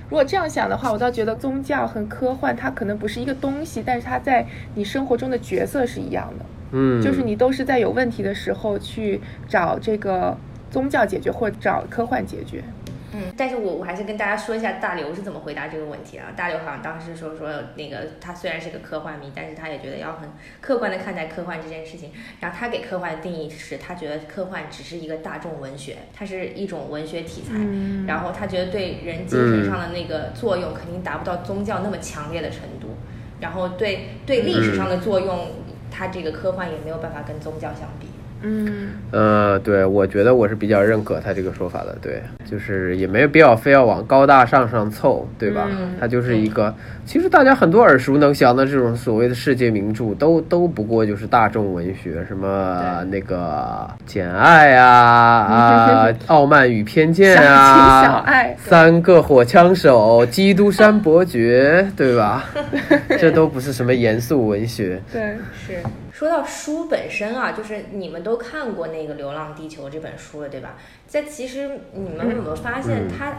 [0.09, 6.45] 如果这样想的话，我倒觉得宗教和科幻它可能不是一个东西，但是它在你生活中的角色是一样的。
[6.73, 10.37] 嗯，就是你都是在有问题的时候去找这个
[10.71, 12.63] 宗教解决，或者找科幻解决。
[13.13, 16.27] 嗯，但是我我还是跟大家说一下大刘是怎么回答这个问题啊。
[16.37, 20.29] 大刘好像当时说说那个他虽然是个科幻迷，但是他也觉得要很
[20.61, 22.13] 客观的看待科幻这件事情。
[22.41, 27.55] 然后他给科幻的定义是他觉得科幻只是一个大众文学，它是一种文学题材。
[28.07, 32.89] 然后他觉得对人精神上的那个作用肯定达不到宗教那么强烈的程度。
[33.41, 35.49] 然后对对历史上的作用，
[35.91, 38.07] 他这个科幻也没有办法跟宗教相比。
[38.43, 45.68] 嗯，呃，对，我觉得我是比较认可他这个说法的，对，就是也没有必要非要往高大上上凑，对吧？
[46.01, 46.74] 它就是一个，
[47.05, 54.86] 其实大家很多耳熟能详的这种所谓的世界名著，都都不过就是大众文学，什么那个《简爱》啊
[55.45, 62.45] 啊，《傲慢与偏见》啊，小爱三个火枪手、基督山伯爵，对吧？
[63.20, 65.01] 这都不是什么严肃文学。
[65.12, 65.36] 对，
[65.66, 65.74] 是
[66.21, 70.77] 说到书本身啊，就是你们都看过那个《流浪地球》这本书了，对吧？
[71.07, 73.33] 在其实你们有没有发现嗯他，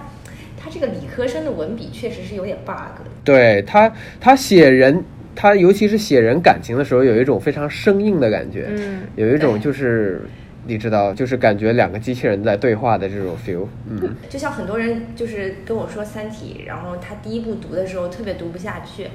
[0.57, 3.11] 他这个理科生的文笔确实是有点 bug 的。
[3.23, 5.03] 对他，他写人，
[5.35, 10.23] 他尤其是写人感情的时候，有一种非常生硬的感觉，嗯，有一种就是
[10.65, 13.67] 你知道，就是感觉两个机器人在对话的这种 feel。
[13.87, 19.09] 嗯，就像很多人就是跟我说《三体》，然后他第一部读的时候特别读不下去，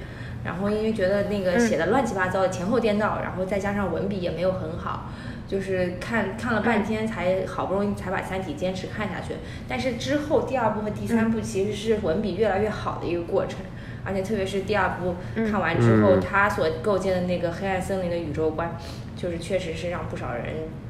[0.47, 5.11] 然后因为觉得那个写的乱七八糟的，前后颠倒，然后再加上文笔也没有很好，
[5.49, 9.35] 就是看看了半天才好不容易才把《三体》坚持看下去。
[9.69, 13.59] 但是之后第二部和第三部其实是文笔越来越好的一个过程，
[14.05, 15.17] 而且特别是第二部
[15.51, 16.21] 看完之后，嗯。
[16.21, 18.77] 他所构建的那个黑暗森林的宇宙观，
[19.17, 20.45] 就是确实是让不少人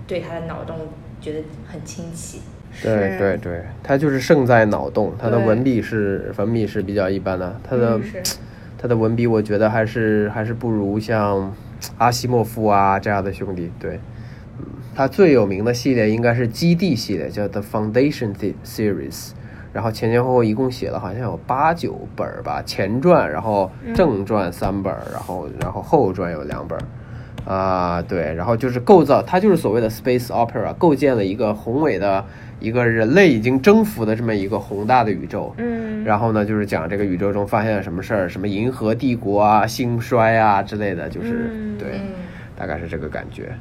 [0.07, 0.77] 对他的脑洞
[1.21, 2.43] 觉得很清奇。
[2.83, 3.19] 对。
[3.19, 7.99] 对对，他就是胜在脑洞，他的文笔是文笔是比较一般的，他的、
[8.87, 11.53] 他的文笔我觉得还是还是不如像
[11.99, 13.69] 阿西莫夫啊这样的兄弟。
[13.81, 13.99] 对，
[14.61, 14.65] 嗯，
[14.95, 18.33] 他最有名的系列应该是基地系列，叫 The Foundation
[18.65, 19.31] Series。
[19.73, 27.53] 然后前前后后一共写了好像有八九本儿吧，前传，然后正传三本，然后然后后传有两本儿。
[27.53, 32.25] 啊，对，然后就是构造，它就是所谓的 space opera，构建了一个宏伟的
[32.61, 35.55] 一个人类已经征服的这么一个宏大的宇宙。
[35.59, 42.13] 嗯，然后呢，就是讲这个宇宙中发现了什么事儿，什么银河帝国啊、兴衰啊之类的，就是、嗯对，嗯
[42.57, 43.53] 大概是这个感觉。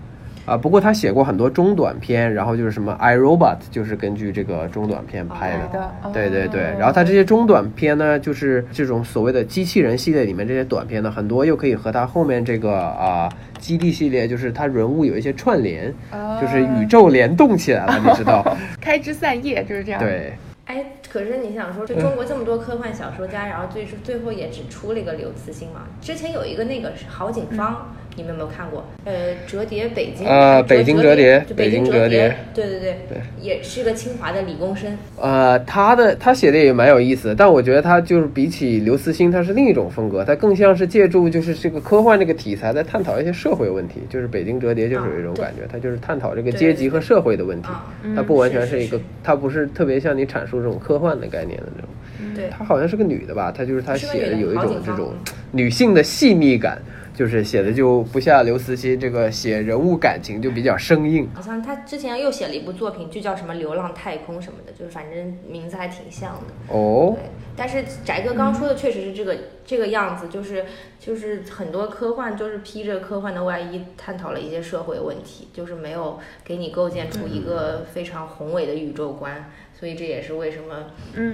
[0.45, 5.67] 啊，不过他写过很多中短片，然后就是什么《I Robot》，就是根据这个中短片拍的。
[5.79, 13.27] 的，对对对，哦然后他这些中短片呢，就是这种所谓的机器人系列里面这些短片呢，很多又可以和他后面这个啊、
[13.57, 18.45] 基地系列，就是他人物有一些串联，哦就是宇宙联动起来了，你知道？
[18.79, 20.33] 开枝散叶就是这样。，对，
[20.65, 25.81] 哎，可是你想说，就中国这么多科幻小说家，然后最最后也只出了一个刘慈欣嘛？
[26.01, 28.85] 之前有一个那个是郝景芳，你们有没有看过？
[29.03, 29.13] 呃，
[29.45, 34.97] 折叠北京呃北京折叠就北京折叠叠，对对对，对也是个清华的理工生。
[35.19, 47.85] 呃，他的他写的也蛮有意思的，但我觉得他就是比起刘慈欣，他是另一种风格，他更像是借助就是这个科幻这个题材在探讨一些社会问题，就是北京折叠就是有一种感觉，他就是探讨这个阶级和社会的问题啊，
[48.15, 51.89] 它不完全是一个，它不是特别像你阐述这种科幻的概念的那种。
[52.33, 53.51] 对，她好像是个女的吧？
[53.51, 55.13] 她就是她是个女的写的有一种这种
[55.51, 56.81] 女性的细腻感，
[57.15, 61.29] 就是写的就不像刘慈欣这个写人物感情就比较生硬。
[61.33, 66.75] 好像他之前又写了一部作品，就叫什么《流浪太空》什么的，就是反正名字还挺像的。
[66.75, 67.23] 哦对，，
[67.55, 70.65] 但是翟哥刚说的确实是这个、这个样子，就是
[70.99, 81.33] 就是很多科幻就是披着科幻的外衣，探讨了一些社会问题，就是没有给你构建出一个非常宏伟的宇宙观，所以这也是为什么嗯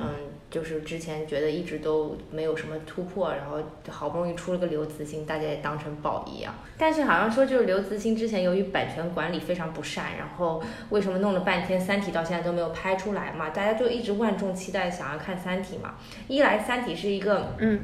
[0.51, 3.57] 就是之前觉得一直都没有什么突破，然后
[3.89, 6.53] 好不容易出了个刘慈欣，大家也当成宝一样。
[6.77, 13.49] 但是好像说就是刘慈欣之前由于版权管理非常不善，然后为什么弄了半天《三体》到现在都没有拍出来嘛？
[13.51, 15.95] 大家就一直万众期待想要看《三体》嘛。
[16.27, 17.79] 一来《三体》是一个嗯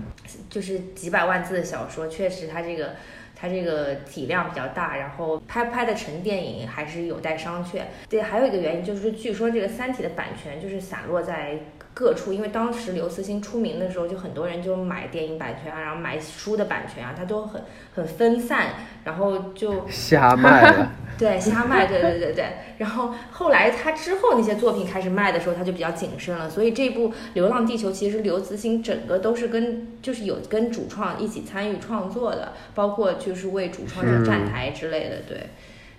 [0.50, 2.96] 就是几百万字的小说，确实它这个
[3.34, 7.84] 它这个体量比较大，然后拍拍的成电影还是有待商榷。
[8.10, 11.60] 对，还有一个原因就是，据说这个《三体》的版权就是散落在
[11.98, 17.60] 各处，因为当时刘慈欣出名的时候，就很多人就买电影版权啊，然后买书的版权啊，他都很
[17.96, 18.68] 很分散，
[19.04, 20.92] 然后就 瞎卖了。
[21.18, 22.46] 对，瞎卖，对对对对。
[22.78, 26.48] 然后后来他之后那些作品开始卖的时候，他就比较谨慎了。
[26.48, 35.16] 所以这部《流浪地球》其实刘慈欣整个都是跟就是有跟主创一起参与创作的，包括就是为主创上站台之类的。
[35.28, 35.50] 对，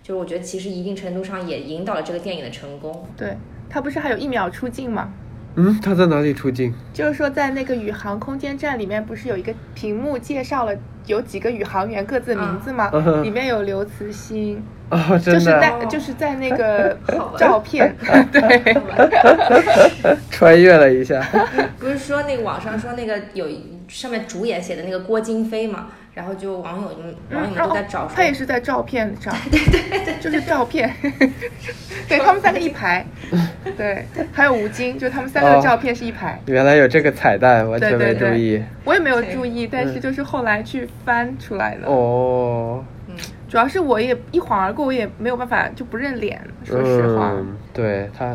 [0.00, 3.04] 就是我觉得其实一定程度上也引导了这个电影的成功。
[3.16, 3.36] 对，
[3.68, 5.12] 他不是还有一秒出镜吗？
[5.56, 6.72] 嗯，他在哪里出镜？
[6.92, 10.72] 就是说，在那个宇航空间站里面，不是有一个屏幕介绍了
[11.06, 12.90] 有几个宇航员各自的名字吗？
[13.22, 16.96] 里面有刘慈欣，哦，真就是的在就是在那个
[17.36, 17.94] 照片，
[18.30, 18.76] 对，
[20.30, 21.20] 穿越了一下。
[21.78, 23.46] 不是说那个网上说那个有
[23.88, 25.88] 上面主演写的那个郭京飞嘛，
[26.18, 30.92] 然后就网友们网友们都在找说他也是在照片上， 对对对，就是照片，
[32.08, 33.06] 对他们三个一排，
[33.78, 38.60] 对，还有吴京，就他们三个照片是一排，原来有这个彩蛋，完全对对没注意。
[38.84, 41.86] 我也没有注意，但是就是后来去翻出来的。
[41.86, 42.84] 哦，
[43.48, 47.30] 主要是我也一晃而过，我也没有办法就不认脸，说实话。
[47.36, 48.34] 嗯，对他，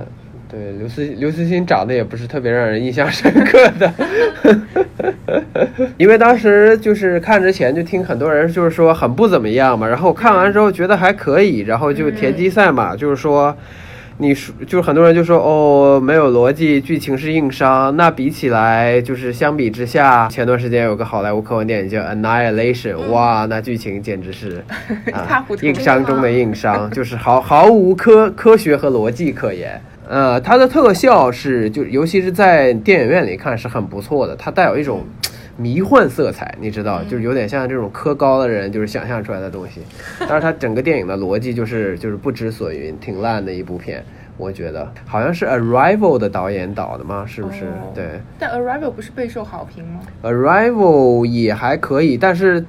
[0.53, 3.91] 对刘慈刘慈欣长得也不是特别让人印象深刻的，
[5.97, 13.55] 因为当时就是看之前就听很多人就是说很不怎么样嘛，然后看完之后觉得还可以，然后就田忌赛马，就是说。
[14.19, 17.97] 你说就是很多人就说哦，没有逻辑，剧情是硬伤。
[17.97, 24.63] 那比起来，就是相比之下，前段时间有个好莱坞科幻电影叫《Annihilation》，哇，那剧情简直是
[25.11, 29.81] 啊大糊涂硬伤中的硬 伤，就是毫毫无科科学和逻辑可言。
[30.07, 35.03] 呃，它的特效是就尤其是在电影院里看是很不错的，它带有一种
[35.55, 39.81] 迷幻色彩，你知道，就是有点像这种科高的人就是想象出来的东西。
[40.27, 44.03] 但是它整个电影的逻辑就是就是不知所云，挺烂的一部片。
[44.35, 47.23] 我觉得好像是《Arrival》的导演导的吗？
[47.23, 47.65] 是不是？
[47.65, 49.99] 哦对，但 Arrival 不是备受好评吗？
[50.27, 52.65] 《Arrival》也还可以，但是，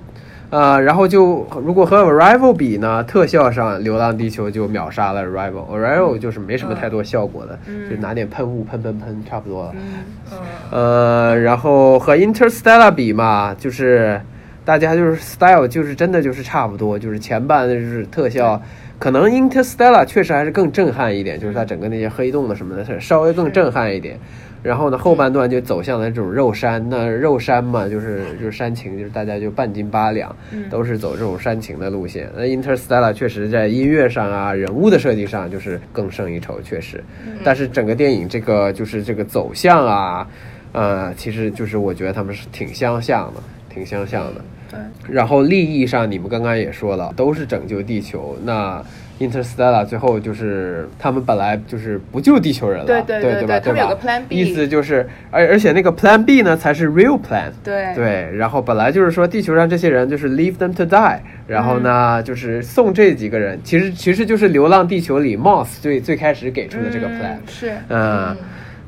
[0.55, 5.51] 呃，然后就如果和《Arrival》比呢，特效上《流浪地球》就秒杀了《Arrival》。
[5.77, 7.59] 《Arrival》就是没什么太多效果的，
[7.91, 9.75] 就拿点喷雾喷喷喷，差不多了。
[9.75, 10.39] 嗯，
[10.71, 14.21] 呃，然后和 Interstellar 比嘛，就是
[14.65, 18.63] 大家就是 style 就是真的就是差不多，就是前半的就是特效，
[19.01, 24.17] 可能 Interstellar 确实还是更震撼一点，就是它整个那些黑洞的什么的，是稍微更震撼一点。
[24.65, 30.35] 然后呢，后半段就走向了这种肉山，那肉山嘛，就是就是煽情，就是大家就半斤八两，
[30.71, 32.31] 都是走这种煽情的路线。
[32.35, 37.05] 那 Interstellar 确实在音乐上啊，人物的设计上就是更胜一筹，确实。
[37.45, 40.27] 但是整个电影这个就是这个走向啊，
[40.73, 44.41] 呃，其实就是我觉得他们是挺相像的，挺相像的。
[44.71, 44.81] 对，
[45.15, 48.35] 然后利益上，你们刚刚也说了，都是拯救地球。
[48.43, 48.83] 那
[49.21, 53.61] Interstellar 最后就是他们本来就是不救地球人了，对对对吧？
[53.61, 57.51] 对他们有个 Plan B 意思就是，而而且那个 Plan B 呢才是 real plan。
[57.63, 57.95] 对。
[57.95, 62.25] 对，然后本来就是说地球上这些人就是 leave them to die，然后呢、嗯。
[62.25, 67.43] 就是送这几个人，其实其实就是《流浪地球》里 Moss 最最开始给出的这个 plan 嗯。
[67.47, 68.37] 是，嗯，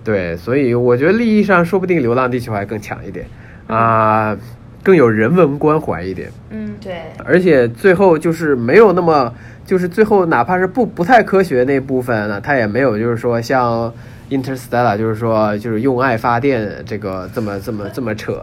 [0.03, 3.27] 对，所以我觉得利益上说不定《流浪地球》还更强一点
[3.67, 4.37] 啊、
[4.83, 9.35] 更有人文关怀一点，嗯，对，而且最后就是没有那么，
[9.67, 13.93] 就是最后哪怕是不不太科学那部分呢，它也没有就是说像
[14.31, 18.41] Interstellar，就是说就是用爱发电这个这么这么这么扯。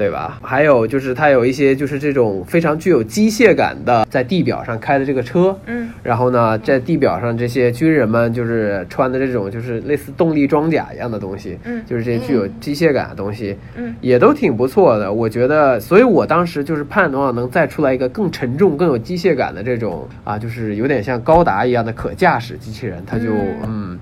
[0.00, 0.38] 对吧？
[0.42, 15.12] 还有就是它有一些就是这种非常具有机械感的，在地表上开的这个车，嗯，然后呢，在地表上这些军人们就是穿的这种就是类似动力装甲一样的东西，嗯就是这些具有机械感的东西，嗯，也都挺不错的。
[15.12, 23.98] 我觉得，所以我当时就是盼望能再出来一个更沉重、更有机械感的这种啊，就是有点像高达一样的可驾驶机器人，它就嗯嗯。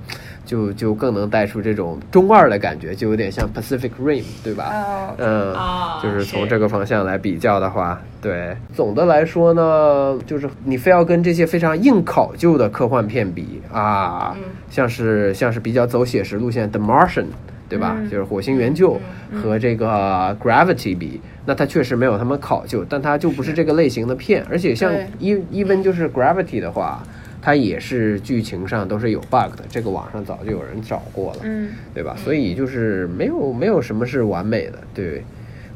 [0.49, 4.70] 就就更能带出这种中二的感觉，就有点像 Pacific Rim，对吧？
[4.72, 14.34] 哦，嗯，啊就是从这个方向来比较的话，对，总的来说呢，就是你非要跟这些非常硬考究的科幻片比啊，
[14.70, 17.24] 像是像是比较走写实路线的《Martian》。
[17.70, 17.96] 对吧？
[17.99, 18.99] 嗯就是火星援救
[19.42, 24.42] 和这个 Gravity 比，那它确实没有他们考究，但它就不是这个类型的片。
[24.49, 24.90] 而且像
[25.20, 27.03] even 就是 Gravity 的话，
[27.49, 31.40] 它也是剧情上都是有 bug 的，这个网上早就有人找过了。
[31.44, 32.14] 嗯，对吧？
[32.22, 35.24] 所以就是没有没有什么是完美的，对。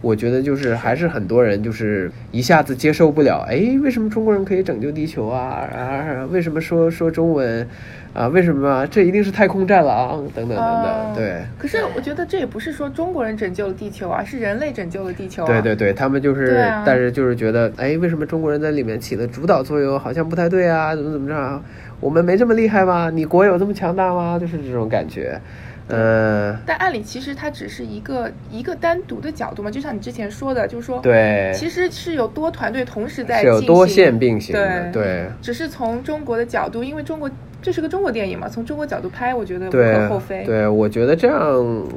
[0.03, 5.66] 我觉得就是还是很多人就是一下子接受不了，哎，为什么中国人可以拯救地球啊？
[5.74, 7.66] 啊，为什么说说中文
[8.12, 8.26] 啊？
[8.26, 11.16] 为什么这一定是太空战狼等等等哦等？
[11.16, 15.46] 对，可是我觉得这也不是说中国人拯救了地球啊，是人类拯救了地球啊。
[15.46, 20.96] 对对对，他们就是，啊但是就是觉得，哎，为什么中国人在里面起了主导作用，好像不太对啊？
[20.96, 21.62] 怎么怎么着？
[22.00, 23.09] 我们没这么厉害吗？
[23.09, 24.36] 你国有这么强大吗？
[24.36, 25.40] 就是这种感觉，
[25.93, 35.26] 嗯、但按理其实它只是一个一个单独的角度嘛，就像你之前说的，就是说，，对，其实是有多团队同时在是有多线并行的，对对。
[35.40, 37.30] 只是从中国的角度，因为中国
[37.61, 40.45] 这是个中国电影嘛，从中国角度拍，我觉得无可厚非。
[40.45, 41.36] 对，我觉得这样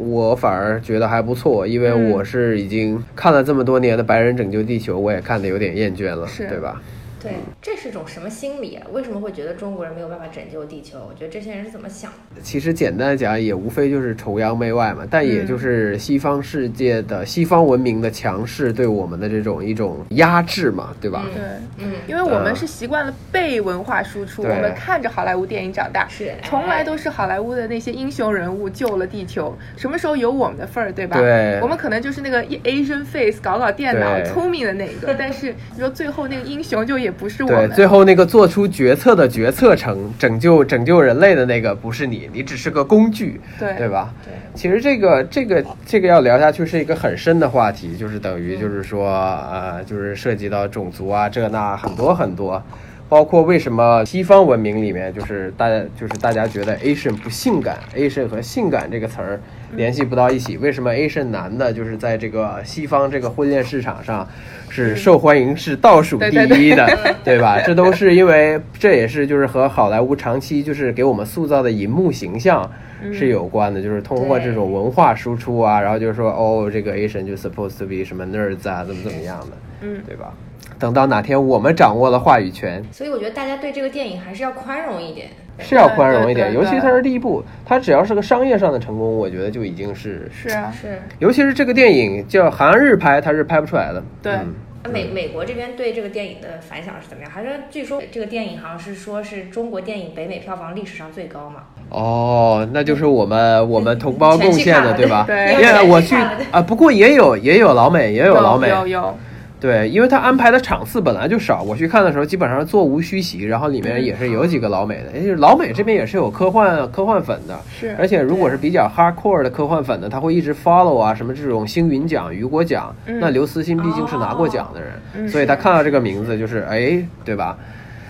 [0.09, 6.81] 我反而觉得还不错，因为嗯我是已经看了这么多年的《白人拯救地球》，我也看的有点厌倦了，是对吧？
[7.25, 8.85] 对，这是种什么心理啊？
[8.91, 10.99] 为什么会觉得中国人没有办法拯救地球？
[11.09, 12.41] 我觉得这些人是怎么想的？
[12.41, 21.25] 其实简单的讲，也无非就是崇洋媚外嘛，但也嗯就是西方世界的西方文明的强势对我们的这种一种压制嘛，对吧？
[21.33, 21.43] 对，
[21.83, 31.17] 嗯，因为我们嗯是习惯了被文化输出，对我们看着好莱坞电影长大，是从来都是好莱坞的那些英雄人物救了地球，什么时候有我们的份儿，对吧？
[31.17, 44.13] 对我们可能就是那个 Asian face 搞搞电脑聪明的那一个，但是你说最后那个英雄就也不是我对，最后那个做出决策的决策层拯救拯救人类的那个不是你，你只是个工具，对对吧？
[44.23, 52.61] 对其实这个这个这个要聊下去是一个很深的话题，就是等于就是说呃，就是涉及到种族啊这那很多很多。
[53.07, 59.39] 包括为什么西方文明里面就是大家就是大家觉得 Asian 不性感，Asian 和性感这个词儿
[59.75, 64.27] 联系不到一起，为什么 Asian 男的就是在这个西方这个婚恋市场上
[64.69, 66.27] 是受欢迎是倒数第
[66.65, 67.61] 一的，对吧？
[67.65, 72.69] 这都是因为这也是就是和好莱坞长期就是给我们塑造的银幕形象。
[73.13, 80.33] 是有关的，就是通过这种文化输出啊，然后就是说，哦，这个 Asian 就 supposed to be 什么 nerds 啊，怎么怎么样的，嗯，对吧？
[80.77, 85.27] 等到哪天我们掌握了话语权，所以我觉得大家对这个电影还是要宽容一点，
[85.59, 91.01] 是要宽容一点，尤其它是第一部，它只要是个商业上的成功，我觉得就已经是，是啊，是。
[91.19, 94.33] 尤其是这个电影叫韩日拍，它是拍不出来的，对。
[94.33, 94.53] 嗯。
[94.93, 97.31] 美美国这边对这个电影的反响是怎么样？
[97.31, 101.63] 还是据说这个电影好像是说是中国电影北美票房历史上最高嘛？
[101.89, 105.23] 哦，那就是我们我们同胞贡献的，对吧？
[105.25, 106.15] 对因为我去
[106.51, 109.17] 啊，不过也有也有老美，也有老美，有有，
[109.65, 123.19] 对，因为他安排的场次本来就少，我去看的时候基本上是座无虚席，然后里面也是有几个老美的，也就是老美这边也是有科幻科幻粉的，是而且如果是比较 hardcore 的科幻粉呢，他会一直 follow 啊，什么这种星云奖、雨果奖，嗯。
[123.19, 127.57] 那刘慈欣毕竟是拿过奖的人，嗯所以他看到这个名字就是哎，对吧？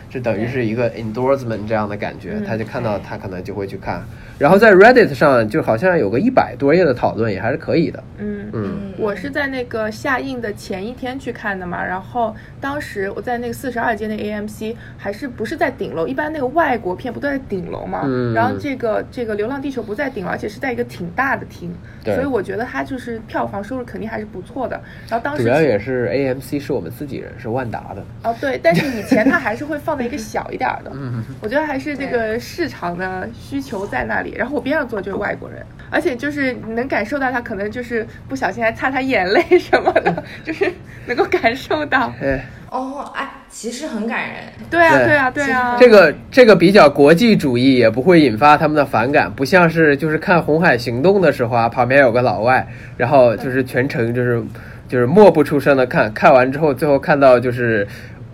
[0.09, 4.03] 这等于是一个 endorsement 这样的感觉，嗯他就看到他可能就会去看，
[4.37, 8.49] 然后在 Reddit 上就好像有个一百多页的讨论，也还是可以的，嗯。
[8.53, 21.75] 嗯我是在那个下映的前一天去看的嘛，然后当时我在那个四十二街那 AMC 还是不是在顶楼，一般那个外国片不都在顶楼嘛，嗯然后这个这个《流浪地球》不在顶楼，而且是在一个挺大的厅，
[22.05, 24.79] 对所以我觉得它就是票房收入肯定还是不错的。
[25.09, 28.03] 然后当时主要也是 AMC 是我们自己人，是万达的。
[28.23, 34.24] 哦对，但是以前它还是会放在一个小一点儿的， 嗯我觉得还是这个市场的需求在那里。
[34.31, 40.71] 然后我边上坐的就是外国人，而且就是你能感受到他可能就是不小心还擦擦眼泪什么的， 就是
[41.05, 42.13] 能够感受到。
[42.21, 44.37] 哎，哦，哎，其实很感人。
[44.69, 52.67] 对啊，对对啊，对啊，这个这个比较国际主义，也不会引发他们的反感，不像是就是看《红海行动》的时候啊，旁边有个老外，
[52.97, 54.43] 然后就是全程就是
[54.87, 57.87] 就是默不出声的看，看完之后最后看到就是。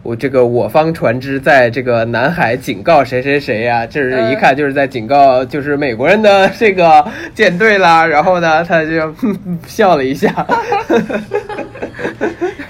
[0.04, 8.06] 我这个我方船只在这个南海警告谁谁谁呀、这是一看就是在警告就是美国人的这个舰队啦。
[8.06, 9.14] 然后呢，他就
[9.68, 10.34] 笑了一下。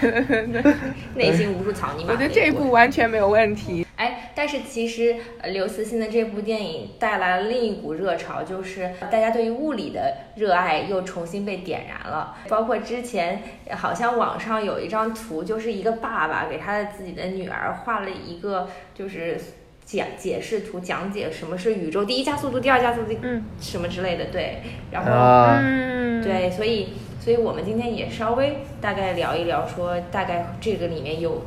[1.15, 2.13] 内心无数草泥马。
[2.13, 3.85] 我觉得这一部完全没有问题。
[3.95, 12.35] 哎，但是其实呃刘慈欣的这部电影带来了另一股热潮，就是大家对于物理的热爱又重新被点燃了。
[12.49, 19.37] 包括之前呃好像网上有一张图，就是一个爸爸给他的自己的女儿画了一个就是。
[19.83, 24.61] 讲解释图讲解什么是宇宙第一加速度、第二加速度，嗯，什么之类的，对。
[24.89, 25.09] 然后，
[26.23, 26.93] 对，所以，
[27.23, 31.43] 所以我们今天也稍微大概聊一聊，说大概这个里面有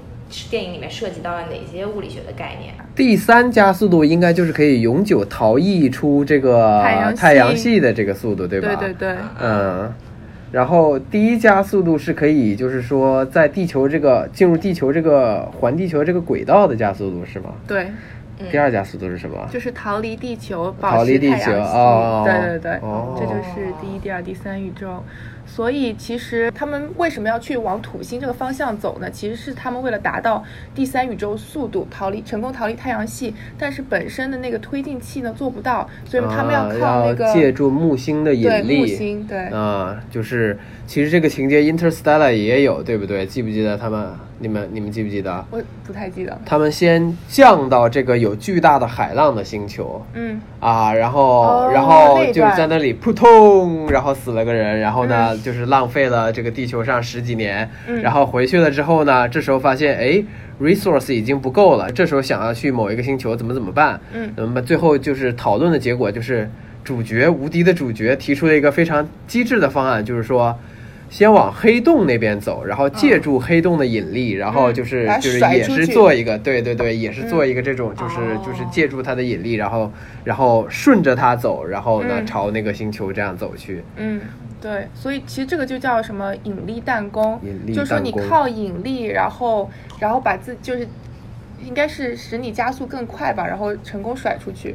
[0.48, 2.72] 电影里面涉及到了哪些物理学的概念。
[2.94, 6.80] 第三加速度应该就是可以永久逃逸出这个
[7.16, 8.68] 太阳系的这个速度，对吧？
[8.76, 9.92] 对对对，嗯，
[10.52, 17.52] 然后第一加速度是可以，就是说在地球这个进入地球这个环地球这个轨道的加速度是吗？
[17.66, 17.88] 对，
[18.48, 19.48] 第二加速度是什么？
[19.52, 21.66] 就是逃离地球，逃保持离地球太阳。
[21.66, 25.02] 哦对对对，哦这就是第一、第二、第三宇宙。
[25.47, 29.11] 所以其实他们为什么要去往土星这个方向走呢？
[29.11, 33.34] 其实是他们为了达到第三宇宙速度，逃离成功逃离太阳系。
[33.59, 38.78] 但是本身的那个推进器呢做不到，所以他们要靠那个、借助木星的引对力。
[38.80, 43.24] 木星，对，啊，就是其实这个情节《Interstellar》也有，对不对？
[43.26, 44.09] 记不记得他们？
[44.39, 45.45] 你们你们记不记得？
[45.51, 46.37] 我不太记得。
[46.45, 60.22] 他们先降到这个有巨大的海浪的星球嗯，啊，然后、哦然后就是在那里扑通，然后死了个人，然后呢、就是浪费了这个地球上十几年，嗯然后回去了之后呢，这时候发现哎
[60.61, 64.01] ，resource 已经不够了，这时候想要去某一个星球怎么怎么办？
[64.12, 66.51] 嗯那么最后就是讨论的结果就是
[66.82, 70.57] 主角无敌的主角提出了一个非常机智的方案，就是说。
[71.14, 79.92] 先往黑洞那边走，然后借助黑洞的引力，然后就是、就是也是做一个，对对对，也是做一个这种，就是、哦就是借助它的引力，然后
[80.24, 83.84] 然后顺着它走，然后呢、嗯朝那个星球这样走去。
[83.94, 84.20] 嗯，
[84.60, 90.88] 对，所以其实这个就叫什么引力弹弓，引力就是说你靠引力，然后然后把自就是。
[91.66, 94.74] 应该是使你加速更快吧，然后成功甩出去，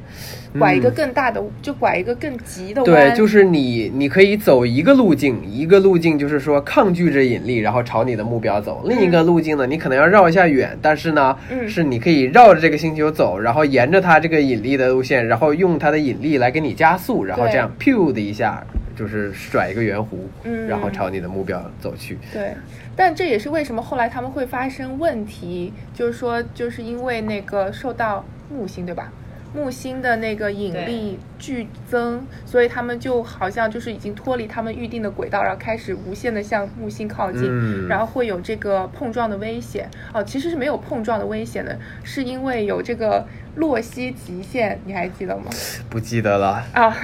[0.57, 2.91] 拐一个更大的，就拐一个更急的弯。
[2.91, 11.69] 嗯对，就是你，你可以走一个路径，一个路径就是说抗拒着引力，然后朝你的目标走；另一个路径呢，你可能要绕一下远，但是呢，嗯。
[11.69, 18.65] 是你可以绕着这个星球走，然后沿着它这个引力的路线，然后用它的引力来给你加速，然后这样 pew 的一下
[18.95, 20.07] 就是甩一个圆弧，
[20.43, 20.67] 嗯。
[20.67, 22.17] 然后朝你的目标走去。
[22.33, 22.53] 对，
[22.99, 29.09] 但这也是为什么后来他们会发生问题，就是说，就是因为那个受到木星，对吧？
[29.53, 39.89] 木星的那个引力剧增，所以他们就好像就是已经脱离他们预定的轨道，然后开始无限的向木星靠近，嗯然后会有这个碰撞的危险。
[40.13, 43.25] 哦，其实是没有碰撞的危险的，是因为有这个
[43.55, 45.45] 洛希极限，你还记得吗？
[45.89, 46.95] 不记得了，啊，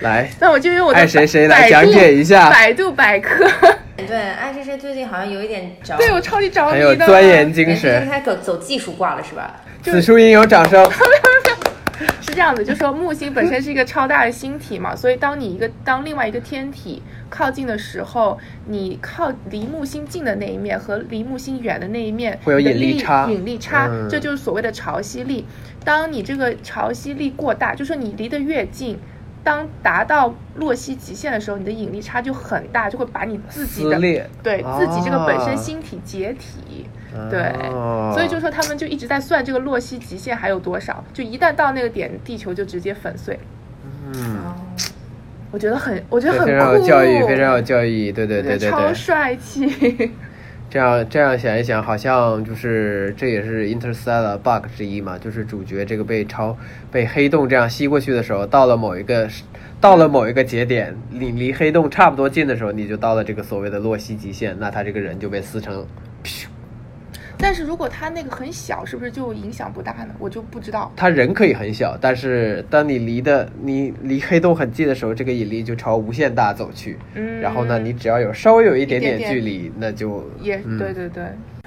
[0.00, 3.44] 来， 那我就用我的爱谁谁来讲解一下百度百科，
[3.96, 8.06] 对，爱谁谁最近好像有一点着对我超级着迷很的，有钻研精神。
[8.06, 9.60] 开始走走技术挂了是吧？
[9.82, 10.82] 此处应有掌声。
[12.34, 25.46] 是这样的，就说木星本身是一个超大的星体嘛，所以当你一个当另外一个天体靠近的时候，你靠离木星近的那一面和离木星远的那一面会有引力差引力差，嗯这就是所谓的潮汐力。
[25.84, 28.98] 当你这个潮汐力过大，就说你离得越近。
[29.44, 34.00] 当达到洛希极限的时候，你的引力差就很大，就会把你自己的
[34.42, 36.86] 对、自己这个本身啊星体解体。
[37.30, 37.40] 对，
[37.70, 43.38] 哦所以就说他们就一直在算这个洛希极限还有多少，就一旦到那个点，地球就直接粉碎。
[44.12, 44.38] 嗯，
[45.50, 48.12] 我觉得很，我觉得对，很非常有，教育，非常有教育。
[48.12, 48.92] 对对对对超。
[48.92, 50.10] 帅气。
[50.70, 56.56] 这样这样想一想，好像就是这也是 Interstellar bug 之一嘛，就是主角这个被超
[56.90, 59.28] 被黑洞这样吸过去的时候，到了某一个
[59.80, 65.86] 到了某一个节点，你离黑洞差不多近的时候，你就到了这个所谓的洛希极限，那他这个人就被撕成，
[67.38, 70.14] 但是如果它那个很小，是不是就影响不大呢？
[70.18, 70.90] 我就不知道。
[70.96, 76.98] 他人可以很小，但是当你离的你离黑洞很近的时候，这个引力就朝无限大走去。
[77.14, 81.24] 嗯，然后呢，你只要有稍微有一点点一点点距离，那就也、嗯对对对。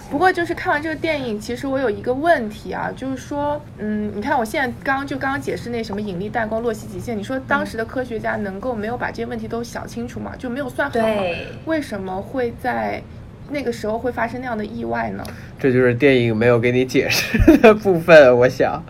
[0.10, 10.34] 不过就是看完这个电影，其实我有一个问题啊，就是说，嗯，你看我现在刚刚就刚刚解释那什么引力弹光、洛希极限，你说当时的科学家能够没有把这些问题都想清楚吗？
[10.38, 11.06] 就没有算好吗？
[11.66, 13.02] 为什么会在
[13.50, 15.24] 那个时候会发生那样的意外呢？
[15.60, 18.84] 这就是电影没有给你解释的部分，我想。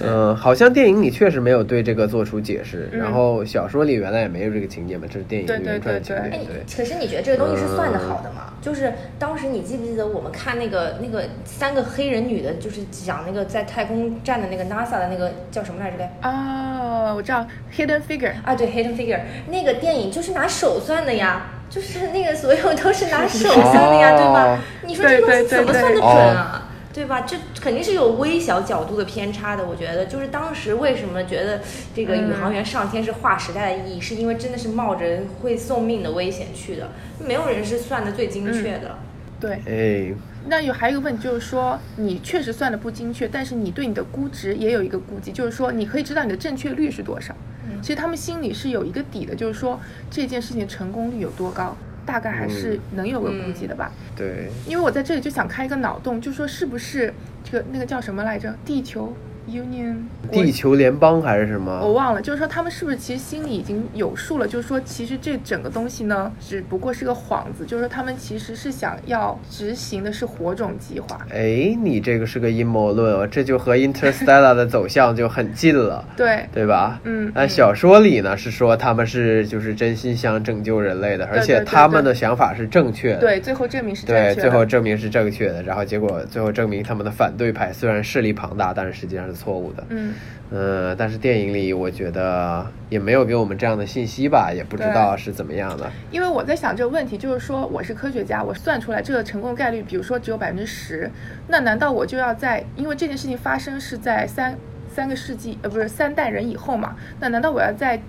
[0.00, 6.22] 嗯，好像电影里确实没有对这个做出解释，嗯然后小说里原来也没有这个情节嘛，这是电影对对原创情节。
[6.22, 8.54] 对对哎对，可是你觉得这个东西是算的好的吗？
[8.62, 16.08] 就是当时你记不记得我们看那个那个三个黑人女的，就是讲那个在太空站的那个 NASA 的那个叫什么来着的？
[16.22, 24.58] 哦，我知道 Hidden Figure，啊，对，Hidden Figure 那个电影就是拿手算的呀，就是那个所有都是拿手算的呀，哦对吧？
[24.86, 26.68] 你说这东西怎么算得准啊？
[26.92, 27.22] 对吧？
[27.22, 29.64] 这肯定是有微小角度的偏差的。
[29.64, 31.62] 我觉得，就是当时为什么觉得
[31.94, 38.98] 这个宇航员上天是划时代的意义，是因为真的是冒着会送命的危险去的，没有人是算的最精确的。
[39.40, 40.14] 对，哎，
[40.48, 47.34] 那有还有一个问题就是说，你确实算的不精确，但是你对你的估值也有一个估计，就是说你可以知道你的正确率是多少。
[47.82, 49.78] 其实他们心里是有一个底的，就是说
[50.10, 51.76] 这件事情成功率有多高，
[52.06, 53.90] 大概还是能有个估计的吧。
[54.16, 57.12] 对，因为我在这里就想开一个脑洞，就说是不是
[57.44, 58.56] 这个那个叫什么来着？
[58.64, 59.12] 地球
[59.48, 59.96] Union
[60.30, 61.92] 地球联邦还是什么我？
[61.92, 64.46] 忘了，就是说他们是不是其实心里已经有数了？
[64.46, 71.18] 就是说，其实这整个东西呢，只不过是个幌子，就是说他们其实是想要执行的是火种计划。
[71.30, 77.00] 哎，你这个是个阴谋论哦，这就和 Interstellar 的走向就很近了， 对，对吧？
[77.04, 83.20] 嗯那小说里呢是说他们是就是真心想拯救人类的，而且他们的想法是正确的。
[83.20, 84.40] 对，最后证明是正对，确的。
[84.42, 89.84] 最后证明是正确的，然后结果最后证明他们的反对派虽然势力庞大，但是实际上是错误的。
[89.88, 90.14] 嗯，
[90.50, 95.90] 呃，但是电影里我觉得也没有给我们这样的信息吧，也不知道是怎么样的。
[96.10, 101.10] 因为我在想这个问题，就是说我是科学家，我算出来这个成功概率，比如说只有百分之十，
[101.48, 104.56] 那难道我就要在因为这件事情发生是在三
[104.92, 106.94] 三个世纪呃不是三代人以后嘛？
[107.18, 108.00] 那难道我要在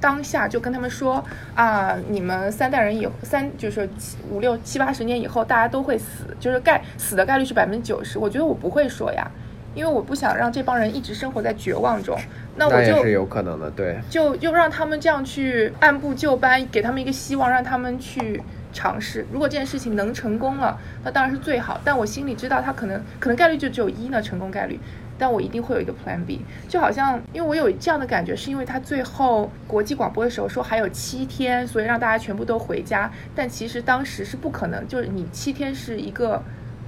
[0.00, 1.24] 当下就跟他们说
[1.54, 8.18] 啊，你们三代人以后三就是说七五六七八十年以后大家都会死，就是概死的概率是百分之九十？
[8.18, 9.30] 我觉得我不会说呀，
[9.74, 12.18] 因为我不想让这帮人一直生活在绝望中。
[12.56, 13.98] 那我就是有可能的，对。
[14.10, 18.42] 就就让他们这样去按部就班，给他们一个希望，让他们去
[18.72, 19.26] 尝试。
[19.32, 21.80] 如果这件事情能成功了，那当然是最好。
[21.82, 24.78] 但我心里知道，他可能可能概率就只有一呢，成功概率。
[25.18, 33.08] 但我一定会有一个 Plan B，就好像因为我有这样的感觉，是因为他最后国际广播的时候说还有七天，所以让大家全部都回家。
[33.32, 36.42] 但其实当时是不可能，就是你七天是一个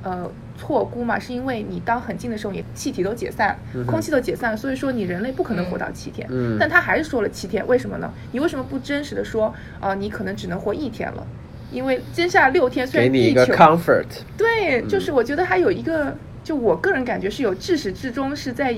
[0.05, 6.29] 呃错估嘛，是因为你当很近的时候，你气体都解散，空气都解散，所以说你人类不可能活到七天。
[6.31, 8.09] 嗯但他还是说了七天，为什么呢？
[8.31, 9.47] 你为什么不真实的说
[9.81, 11.27] 啊、呃你可能只能活一天了？
[11.73, 18.77] 因为接下来六天虽然地给你一个球 comfort，对，就是我觉得还有一个，就我个人感觉是有至始至终是在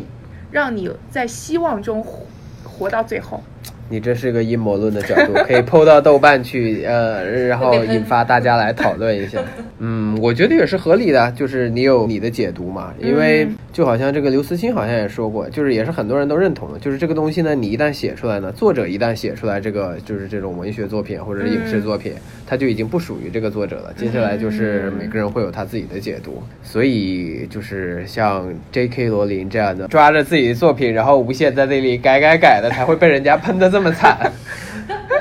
[0.51, 2.27] 让你在希望中活
[2.65, 3.43] 活到最后。
[3.89, 9.39] 你这是个阴谋论的角度，可以 PO 到豆瓣去，呃，然后引发大家来讨论一下。
[9.79, 12.93] 嗯，我觉得也是合理的，就是你有你的解读嘛。
[12.99, 22.13] 因为就好像这个刘慈欣好像也说过，就是也是很多人都认同的，就是这个东西呢，你一旦写出来呢，作者一旦写出来这个就是这种文学作品或者是影视作品，
[22.47, 23.93] 它就已经不属于这个作者了。
[23.97, 29.09] 接下来就是每个人会有他自己的解读，所以就是像 J.K.
[29.09, 34.33] 罗琳这样的，抓着自己的作品，然后无限在那里改改改的，才会被人家喷的这么惨。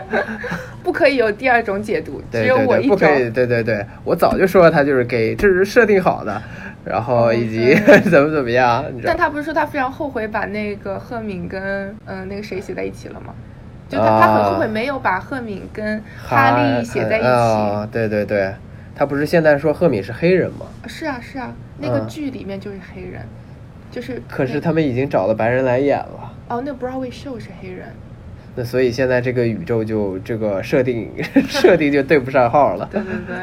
[0.82, 3.34] 不可以有第二种解读，只对对对，有我一不可以，种。
[3.34, 6.42] 对对对，我早就说了，他就是给，这是设定好的，
[6.86, 7.76] 然后以及
[8.10, 11.62] 怎么怎么样，但他不是说他非常后悔把那个赫敏跟
[12.06, 13.34] 嗯、呃那个谁写在一起了吗？
[13.90, 17.28] 就他、啊他很后悔没有把赫敏跟哈利写在一起。
[17.28, 18.54] 啊，对对对，
[18.96, 20.66] 他不是现在说赫敏是黑人吗？
[20.88, 23.22] 是啊是啊，那个嗯剧里面就是黑人，
[23.92, 26.32] 就是可是他们已经找了白人来演了。
[26.48, 27.88] 哦，那个 Broadway show 是黑人。
[28.56, 31.12] 那所以现在这个宇宙就这个设定
[31.48, 32.88] 设定就对不上号了。
[32.92, 33.38] 对对对，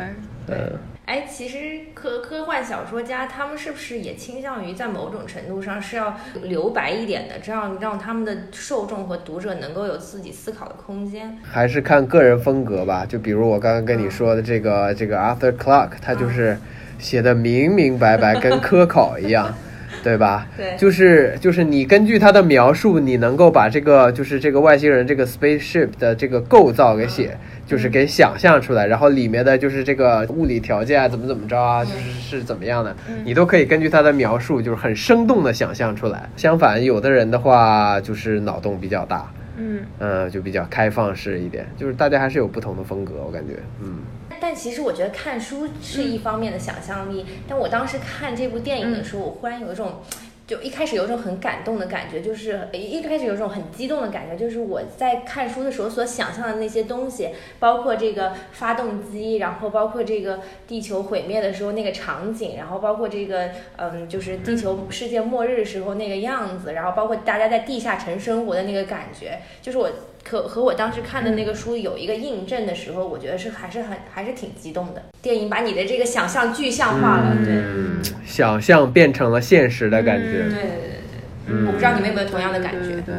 [0.57, 1.59] 嗯，哎，其实
[1.93, 11.37] 科科幻小说家他们是不是也倾向于在某种程度上是要留白一点的，这样让他们的受众和读者能够有自己思考的空间？
[11.43, 13.05] 还是看个人风格吧。
[13.07, 16.57] 就比如我刚刚跟你说的这个这个 Arthur Clarke，他就是
[16.99, 19.55] 写的明明白白，跟科考一样。
[20.03, 20.47] 对吧？
[20.57, 27.37] 对就是就是你根据他的描述，你能够把这个就是这个外星人这个 spaceship 的这个构造给写，
[27.67, 32.95] 就是给想象出来，然后里面的就是这个物理条件啊，怎么怎么着啊，就是是怎么样的，
[33.25, 36.29] 你都可以根据他的描述，就是很生动的想象出来。
[36.37, 43.99] 相反，有的人的话就是脑洞比较大，嗯，嗯，就比较开放式一点，就是大家还是有不同的风格，我感觉，嗯。
[44.43, 50.03] 但其实我觉得看书是一方面的想象力，但我当时看这部电影的时候，我忽然有一种。
[50.45, 57.31] 就一开始有一种很感动的感觉，就是一开始有一种很激动的感觉，就是我在看书的时候所想象的那些东西，
[57.61, 69.89] 包括这个发动机，然后包括这个地球毁灭的时候那个场景，然后包括这个嗯，就是地球世界末日的时候那个样子，然后包括大家在地下城生活的那个感觉，就是我
[70.25, 75.03] 可和我当时看的那个书有一个印证的时候，我觉得是还是很还是挺激动的。
[75.21, 77.55] 电影把你的这个想象具象化了，对。
[77.55, 80.45] 嗯，想象变成了现实的感觉。
[80.45, 82.93] 对对对对，我不知道你们有没有同样的感觉。
[82.93, 83.15] 对对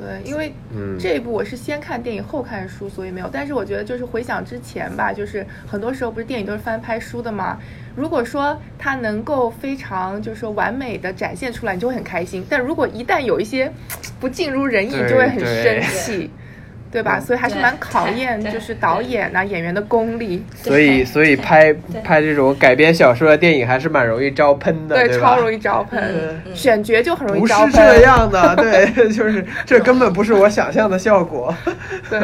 [0.00, 3.28] 对，因为嗯这一部我是先看电影后看书，所以没有。
[3.30, 7.58] 但是我觉得就是回想之前吧，就是很多时候不是电影都是翻拍书的嘛。
[7.94, 12.42] 如果说它能够非常就是说完美的展现出来，你就会很开心。
[12.48, 13.70] 但如果一旦有一些
[14.18, 16.30] 不尽如人意，对就会很生气。
[16.92, 17.20] 对吧？
[17.20, 20.44] 所以还是蛮考验就是导演呐、演员的功力。
[20.54, 21.72] 所以，所以拍
[22.02, 25.34] 拍这种改编小说的电影还是蛮容易招喷的，对，吧？
[25.36, 26.02] 超容易招喷，
[26.46, 27.76] 嗯选角就很容易招喷不是。
[27.76, 31.54] 这样的，对， 就是这根本不是我想象的效果。
[32.08, 32.20] 对，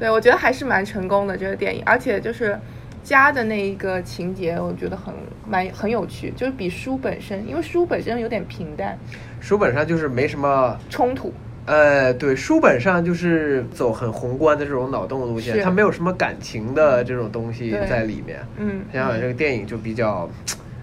[0.00, 2.58] 对，我觉得还是蛮成功的这个电影，而且就是
[3.04, 5.14] 家的那一个情节，我觉得很
[5.48, 8.98] 蛮很有趣，就是比书本身，因为书本身有点平淡
[9.40, 11.32] 书本上就是没什么，冲突，
[11.70, 18.44] 呃，对，书本上就是走很宏观的这种脑洞路线，它没有什么感情的这种东西在里面。
[18.56, 20.28] 嗯，想想这个电影就比较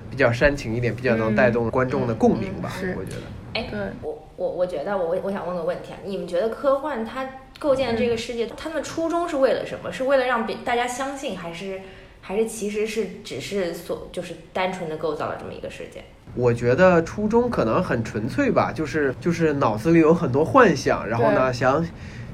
[0.09, 3.23] 比较煽情一点，比较能带动观众的共鸣吧，我觉得。
[3.53, 7.27] 哎对，我我我觉得我我我想问个问题啊，你们觉得科幻它
[7.59, 9.91] 构建这个世界，它的初衷是为了什么？
[9.91, 11.81] 是为了让别大家相信，还是
[12.21, 16.01] 还是其实是只是所就是单纯的构造了这么一个世界？
[16.37, 21.83] 我觉得初衷可能很纯粹吧，就是就是脑子里有很多幻想，然后呢想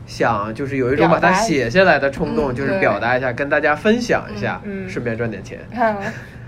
[0.06, 4.90] 想就是有一种把它写下来的冲动，就是表达一下，跟大家分享一下，嗯嗯。
[4.90, 5.60] 顺便赚点钱。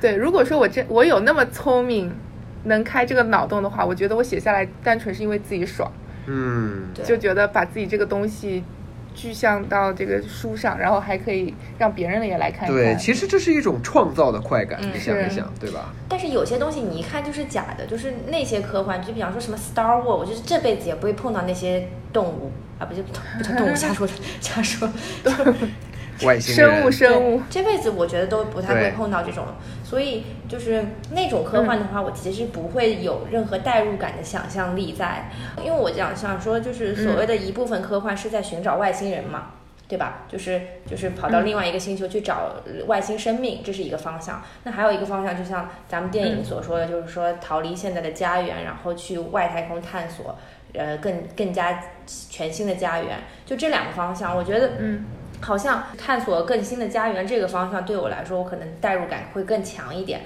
[0.01, 2.11] 对，如果说我真我有那么聪明，
[2.65, 5.89] 能开这个脑洞的话，我觉得我写下来单纯是因为自己爽，
[6.25, 8.61] 嗯，就觉得把自己这个东西
[9.15, 12.75] 具象到这个书上，然后还可以让别人也来看看。
[12.75, 15.93] 对，其实这是一种创造的快感，嗯你想一想，对吧？
[16.07, 24.07] 但是有些东西你一看就是假的，就是那些科幻，就比方说什么 Star War，我就是这辈子也不会碰到那些动物啊，不就不叫动物，瞎说
[24.41, 24.87] 瞎说，
[26.23, 29.45] 外星生物，生物，这辈子我觉得都不太会碰到这种，
[29.83, 35.29] 所以就是那种科幻的话，我其实不会有任何代入感的想象力在，
[35.63, 39.51] 因为我想想说，就是所谓的一部分科幻是在寻找外星人嘛。
[39.87, 40.23] 对吧？
[40.27, 40.59] 就是
[40.89, 42.55] 就是跑到另外一个星球去找
[42.87, 44.41] 外星生命，这是一个方向。
[44.63, 50.35] 那还有一个方向，就像咱们电影所说的，就是说逃离现在的家园，然后去外太空探索，
[50.73, 53.19] 呃，更更加全新的家园。
[53.45, 55.05] 就这两个方向，我觉得，嗯，
[55.41, 60.21] 好像探索更新的家园这个方向对我来说，我可能代入感会更强一点，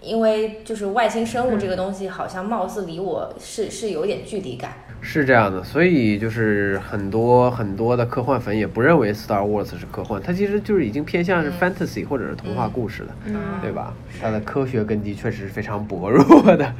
[0.00, 4.72] 因为就是外星生物这个东西，好像貌似离我是是有点距离感。
[5.04, 13.92] 是这样的，所以就是很多很多的科幻粉也不认为 Star Wars 是科幻，它其实就是已经偏向是 fantasy 或者是童话故事了，嗯对吧？
[14.20, 16.72] 它的科学根基确实是非常薄弱的。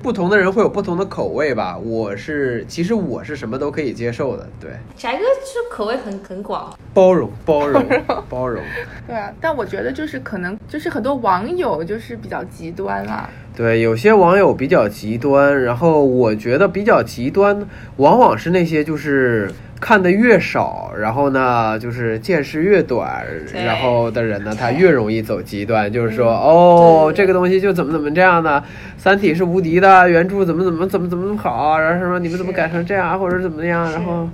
[0.00, 7.84] 不同的人会有不同的口味吧，我是其实我是什么都可以接受的，对，翟哥是口味很很广，包容包容
[8.30, 8.62] 包容，
[9.06, 13.28] 对啊，但我觉得就是可能就是很多网友就是比较极端啦。
[13.58, 19.50] 对，有些网友比较极端，然后我觉得比较极端，往往是那些就是
[19.80, 28.60] 看的越少，然后呢，就是见识越短，然后的人呢，他越容易走极端，就是说，嗯哦，这个东西就怎么怎么这样的，
[28.96, 34.28] 《三体》是无敌的，原著怎么怎么怎么怎么怎么好，然后什么你们怎么改成这样，或者怎么样，然后，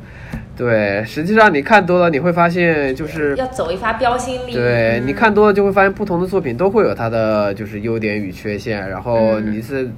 [0.56, 4.54] 对，实际上你看多了，你会发现就是要走一发标新立异。
[4.54, 9.90] 对，你看多了就会发现，不同的作品都会有它的就是优点与缺陷，然后嗯你是。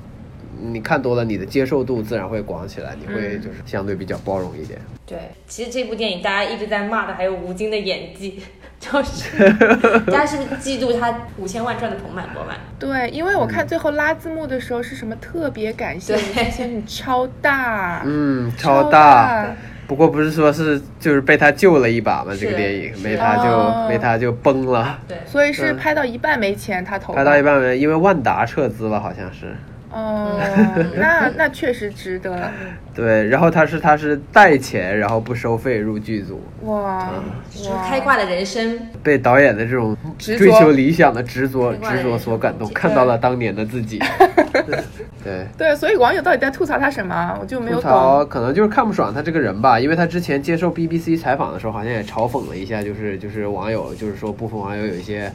[0.58, 4.80] 你看多了，你的接受度自然会广起来，你会嗯就是相对比较包容一点。
[5.04, 8.42] 对，其实这部电影大家一直在骂的还有吴京的演技，
[8.80, 9.38] 就是
[10.10, 12.56] 大家是不是嫉妒他五千万赚的盆满钵满？
[12.78, 19.54] 对，因为我看最后拉字幕的时候是什么特别感谢对吴京先生超大，嗯，超超大。
[19.86, 22.32] 不过不是说是就是被他救了一把吗？
[22.38, 24.98] 这个电影没他就、哦没他就崩了。
[25.06, 27.12] 对，所以是嗯拍到一半没钱他投。
[27.12, 29.54] 拍到一半没，因为万达撤资了，好像是。
[29.90, 30.38] 哦，
[30.96, 32.50] 那那确实值得。
[32.94, 37.08] 对，然后他是他是带钱，然后不收费入剧组，哇，
[37.50, 38.78] 就是哇开挂的人生。
[39.02, 44.00] 被导演的这种追求理想的执着执着所感动，看到了当年的自己。
[45.22, 47.36] 对，对，所以网友到底在吐槽他什么？
[47.40, 48.24] 我就没有吐槽。
[48.24, 55.30] 可能就是看不爽他这个人吧，因为他之前接受 BBC 采访的时候，好像也嘲讽了一下，就是就是网友，就是说部分网友有一些。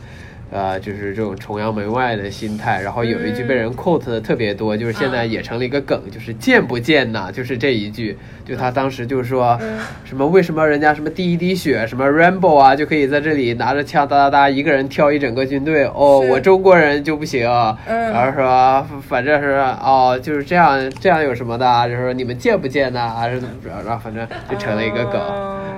[0.51, 9.57] 呃，就是这种崇洋媚外的心态，然后有一句被人 quote 的特别多，就是现在也成了一个梗，就是贱不贱呐，就是这一句，就他当时就是说
[10.03, 17.47] 什么为什么人家什么第一滴血什么 Rainbow 啊就可以在这里拿着枪哒哒哒一个人挑一整个军队，哦，我中国人就不行，
[17.85, 18.11] 嗯。
[18.11, 19.47] 然后说反正是
[19.81, 25.21] 哦就是这样这样有什么的啊，就是说你们贱不贱呐，还是怎么着，然后反正就成了一个梗，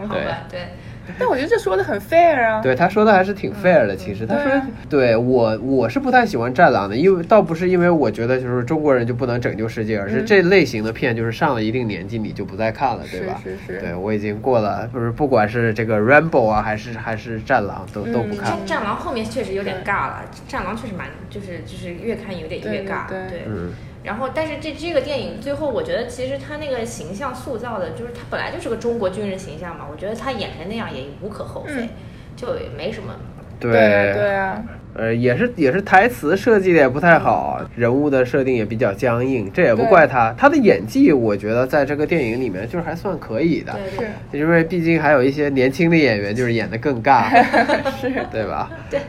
[0.02, 0.60] 嗯好吧，对，
[1.20, 2.62] 但我觉得这说的很 fair 啊。
[2.62, 4.26] 对他说的还是挺 fair 的，其实。
[4.26, 13.40] 他说对啊，对我我是不太喜欢《战狼》的，因为倒不是因为我觉得就是中国人就不能拯救世界，而是这类型的片就是上了一定年纪你就不再看了，对吧？
[13.44, 13.80] 是是是。
[13.80, 18.58] 对我已经过了，不是不管是这个 Rambo 啊，还是还是战狼，都都不看了。
[18.66, 23.30] 战战狼后面确实有点尬了，战狼确实蛮就是就是越看有点越尬，对对。
[23.30, 23.42] 对。
[23.48, 23.72] 嗯，
[24.04, 31.90] 然后，但是这这个电影最后，我觉得其实他那个形象塑造的，就是他本来就是个中国军人形象嘛，我觉得他演成那样也无可厚非，嗯
[32.36, 33.14] 就也没什么。
[33.60, 34.62] 对啊对啊，
[34.94, 40.36] 呃，也是也是台词设计的也不太好，人物的设定也比较僵硬，这也不怪他。
[40.38, 43.72] 他的演技，我觉得在这个电影里面就是还算可以的。
[43.72, 43.98] 对是
[44.32, 47.30] 对，因为毕竟还有一些年轻的演员，就是演的更尬，
[48.02, 48.12] 是。
[48.34, 48.70] 对吧？
[48.90, 49.00] 对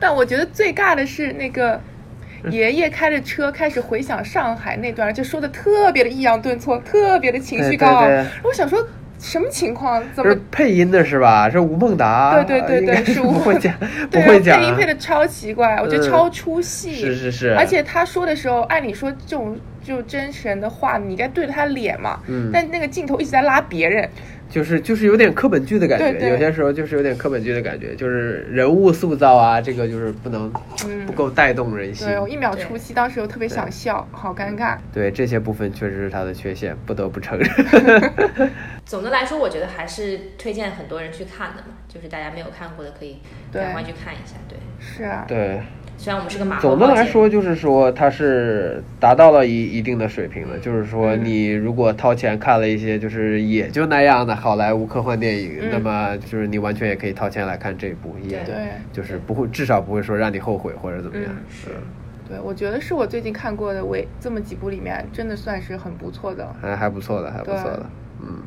[0.00, 1.78] 但我觉得最尬的是那个
[2.50, 8.26] 爷爷开着车开始回想上海那段，就说的特别的抑扬顿挫，特别的情绪高昂。
[8.44, 8.78] 我想说，
[9.18, 10.02] 什么情况？
[10.14, 11.50] 怎么配音的是吧？
[11.50, 13.72] 是吴孟达，对对对对是是吴 孟达，
[14.10, 16.94] 不对讲啊，配音配的超奇怪，我觉得嗯超出戏。
[16.94, 22.20] 是是是，而且他说的时候，按理说这种就真人的话，你应该对着他脸嘛。
[22.28, 24.08] 嗯但那个镜头一直在拉别人，
[24.48, 30.52] 就是就是有点课本剧的感觉，对对有些时候就是有点课本剧的感觉，就是人物塑造啊，这个就是不能
[30.86, 32.06] 嗯不够带动人心。
[32.06, 34.76] 对我一秒出戏，当时又特别想笑，好尴尬。
[34.92, 37.48] 对这些部分确实是他的缺陷，不得不承认。
[38.86, 43.18] 总的来说，我觉得还是推荐很多人去看的嘛，就是大家没有看过的可以
[43.52, 44.36] 赶快去看一下。
[44.48, 45.60] 对，是啊，对，
[45.98, 50.56] 虽然我们是个马总的来说，就是说它是达到了一一定的水平的。
[50.60, 58.54] 就是说，你如果掏钱看了一些就是也就那样的好莱坞科幻电影，嗯那么就是你完全也可以掏钱来看这部，也对
[58.92, 61.26] 就是不会至少不会说让你后悔或者怎么样。
[61.28, 61.68] 嗯是，
[62.28, 66.48] 对，我觉得是我最近看过的为这么几部里面，真的算是很不错的。
[66.62, 67.86] 还还不错的，还不错的。
[68.22, 68.42] 嗯，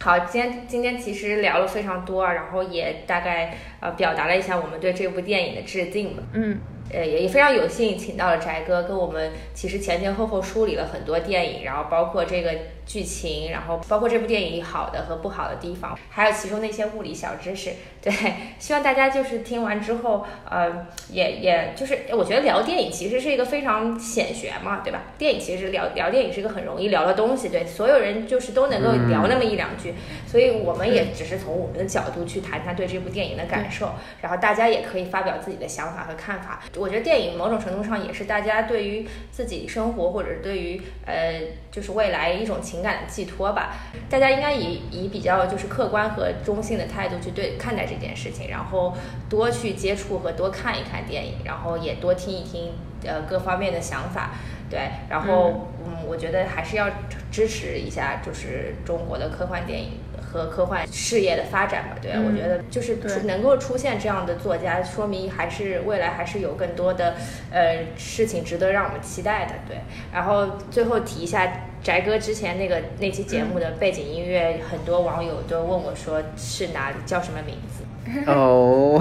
[0.00, 6.22] 好，今天今天其实聊了非常多，啊，然后也大概呃表达了一下我们对这部电影的致敬吧。
[6.32, 6.58] 嗯，
[6.94, 12.52] 呃，也也非常有幸请到了翟哥，跟我们其实前前后后梳理了很多电影，然后包括这个
[12.86, 17.72] 剧情，然后包括这部电影好的和不好的地方，还有其中的一些物理小知识。
[18.02, 18.12] 对，
[18.58, 25.04] 希望大家就是听完之后，呃，也也就是我觉得聊电影其实是一个非常显学嘛，对吧？
[25.16, 29.94] 电影其实聊聊电影是一个很容易聊的东西，对，所有人就是都能够聊那么一两句，
[30.26, 36.62] 所以我们也只是从我们的角度去谈谈对这部电影的感受，然后大家也可以发表自己的想法和看法。
[36.76, 41.40] 我觉得电影某种程度上也是大家对于自己生活或者对于呃
[41.74, 42.84] 就是未来一种情。
[42.84, 43.74] 感的寄托吧。
[44.10, 48.94] 大家应该以以比较就是客观和中性的态度去对看待这件事情，然后
[49.30, 52.74] 多去接触和多看一看电影，然后也多听一听
[53.06, 54.32] 呃各方面的想法。
[54.68, 56.88] 对，然后嗯，我觉得还是要
[57.32, 59.92] 支持一下，就是中国的科幻电影
[60.34, 61.96] 和科幻事业的发展吧。
[62.02, 67.14] 对，我觉得就是能够出现这样的作家，说明还是未来还是有更多的
[67.52, 69.52] 呃事情值得让我们期待的。
[69.68, 69.78] 对，
[70.12, 77.84] 然后最后提一下翟哥之前那个那期节目的背景音乐，很多网友都问我说是哪里叫什么名字。
[78.26, 79.00] 哦，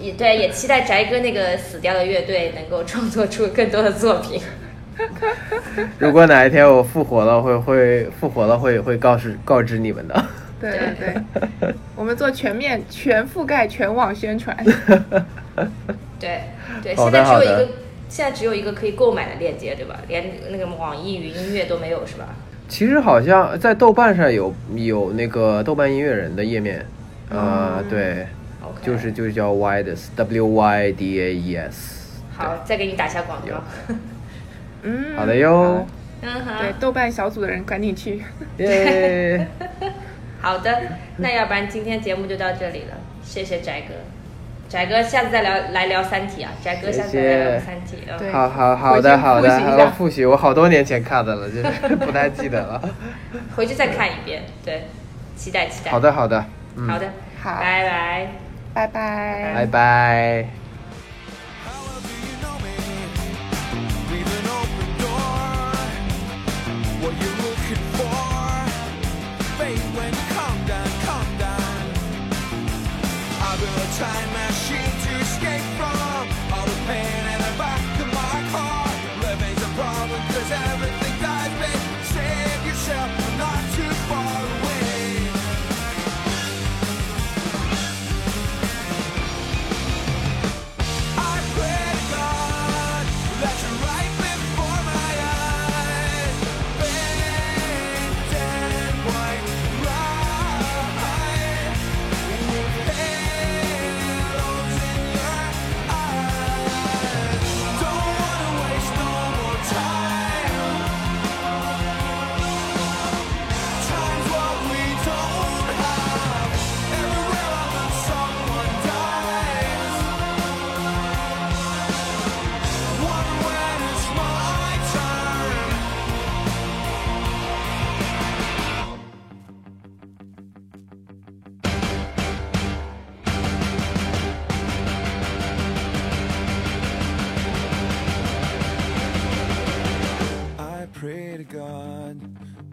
[0.00, 4.42] 也对，也期待翟哥那个死掉的乐队能够创作出更多的作品。
[5.98, 10.22] 如果哪一天我复活了，会会复活了，会会告知告知你们的。
[10.70, 11.14] 对对
[11.60, 14.56] 对， 我们做全面、全覆盖、全网宣传。
[16.18, 16.42] 对
[16.82, 17.68] 对，现在只有一个，
[18.08, 19.98] 现在只有一个可以购买的链接，对吧？
[20.08, 22.28] 连那个网易云音乐都没有，是吧？
[22.68, 26.86] 其实好像在豆瓣上有有那个豆瓣音乐人的页面，
[27.28, 28.26] 啊，对，
[28.80, 32.22] 就是就是叫 Wydes W Y D A E S。
[32.34, 33.62] 好，再给你打下广告。
[34.84, 35.86] 嗯， 好的哟。
[36.22, 36.62] 嗯好。
[36.62, 38.22] 对，豆瓣小组的人赶紧去。
[38.58, 39.46] 耶。
[40.42, 40.82] 好的，
[41.16, 43.94] 那要不然今天节目就到这里了，谢谢翟哥。
[44.68, 48.16] 翟哥，下次再聊来聊《三体》啊，翟哥下次再聊《三体》啊。
[48.18, 48.30] 对。
[48.30, 52.80] 好好好的好的，我复习，我好多年前看的了，就是 不太记得了。
[53.54, 54.84] 回去再看一遍，对，
[55.36, 55.90] 期待期待。
[55.90, 56.44] 好的好的，
[56.88, 57.06] 好的，
[57.42, 58.26] 好，拜拜，
[58.72, 60.61] 拜拜，拜拜。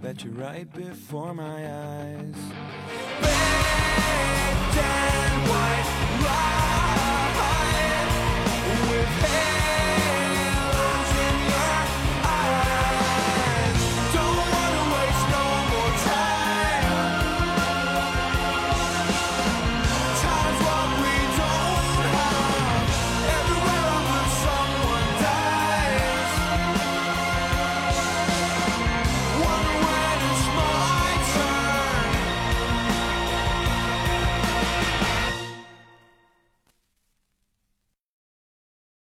[0.10, 2.34] That you're right before my eyes.
[3.22, 5.90] Baked and white,
[6.26, 7.36] right
[8.90, 9.69] with hair.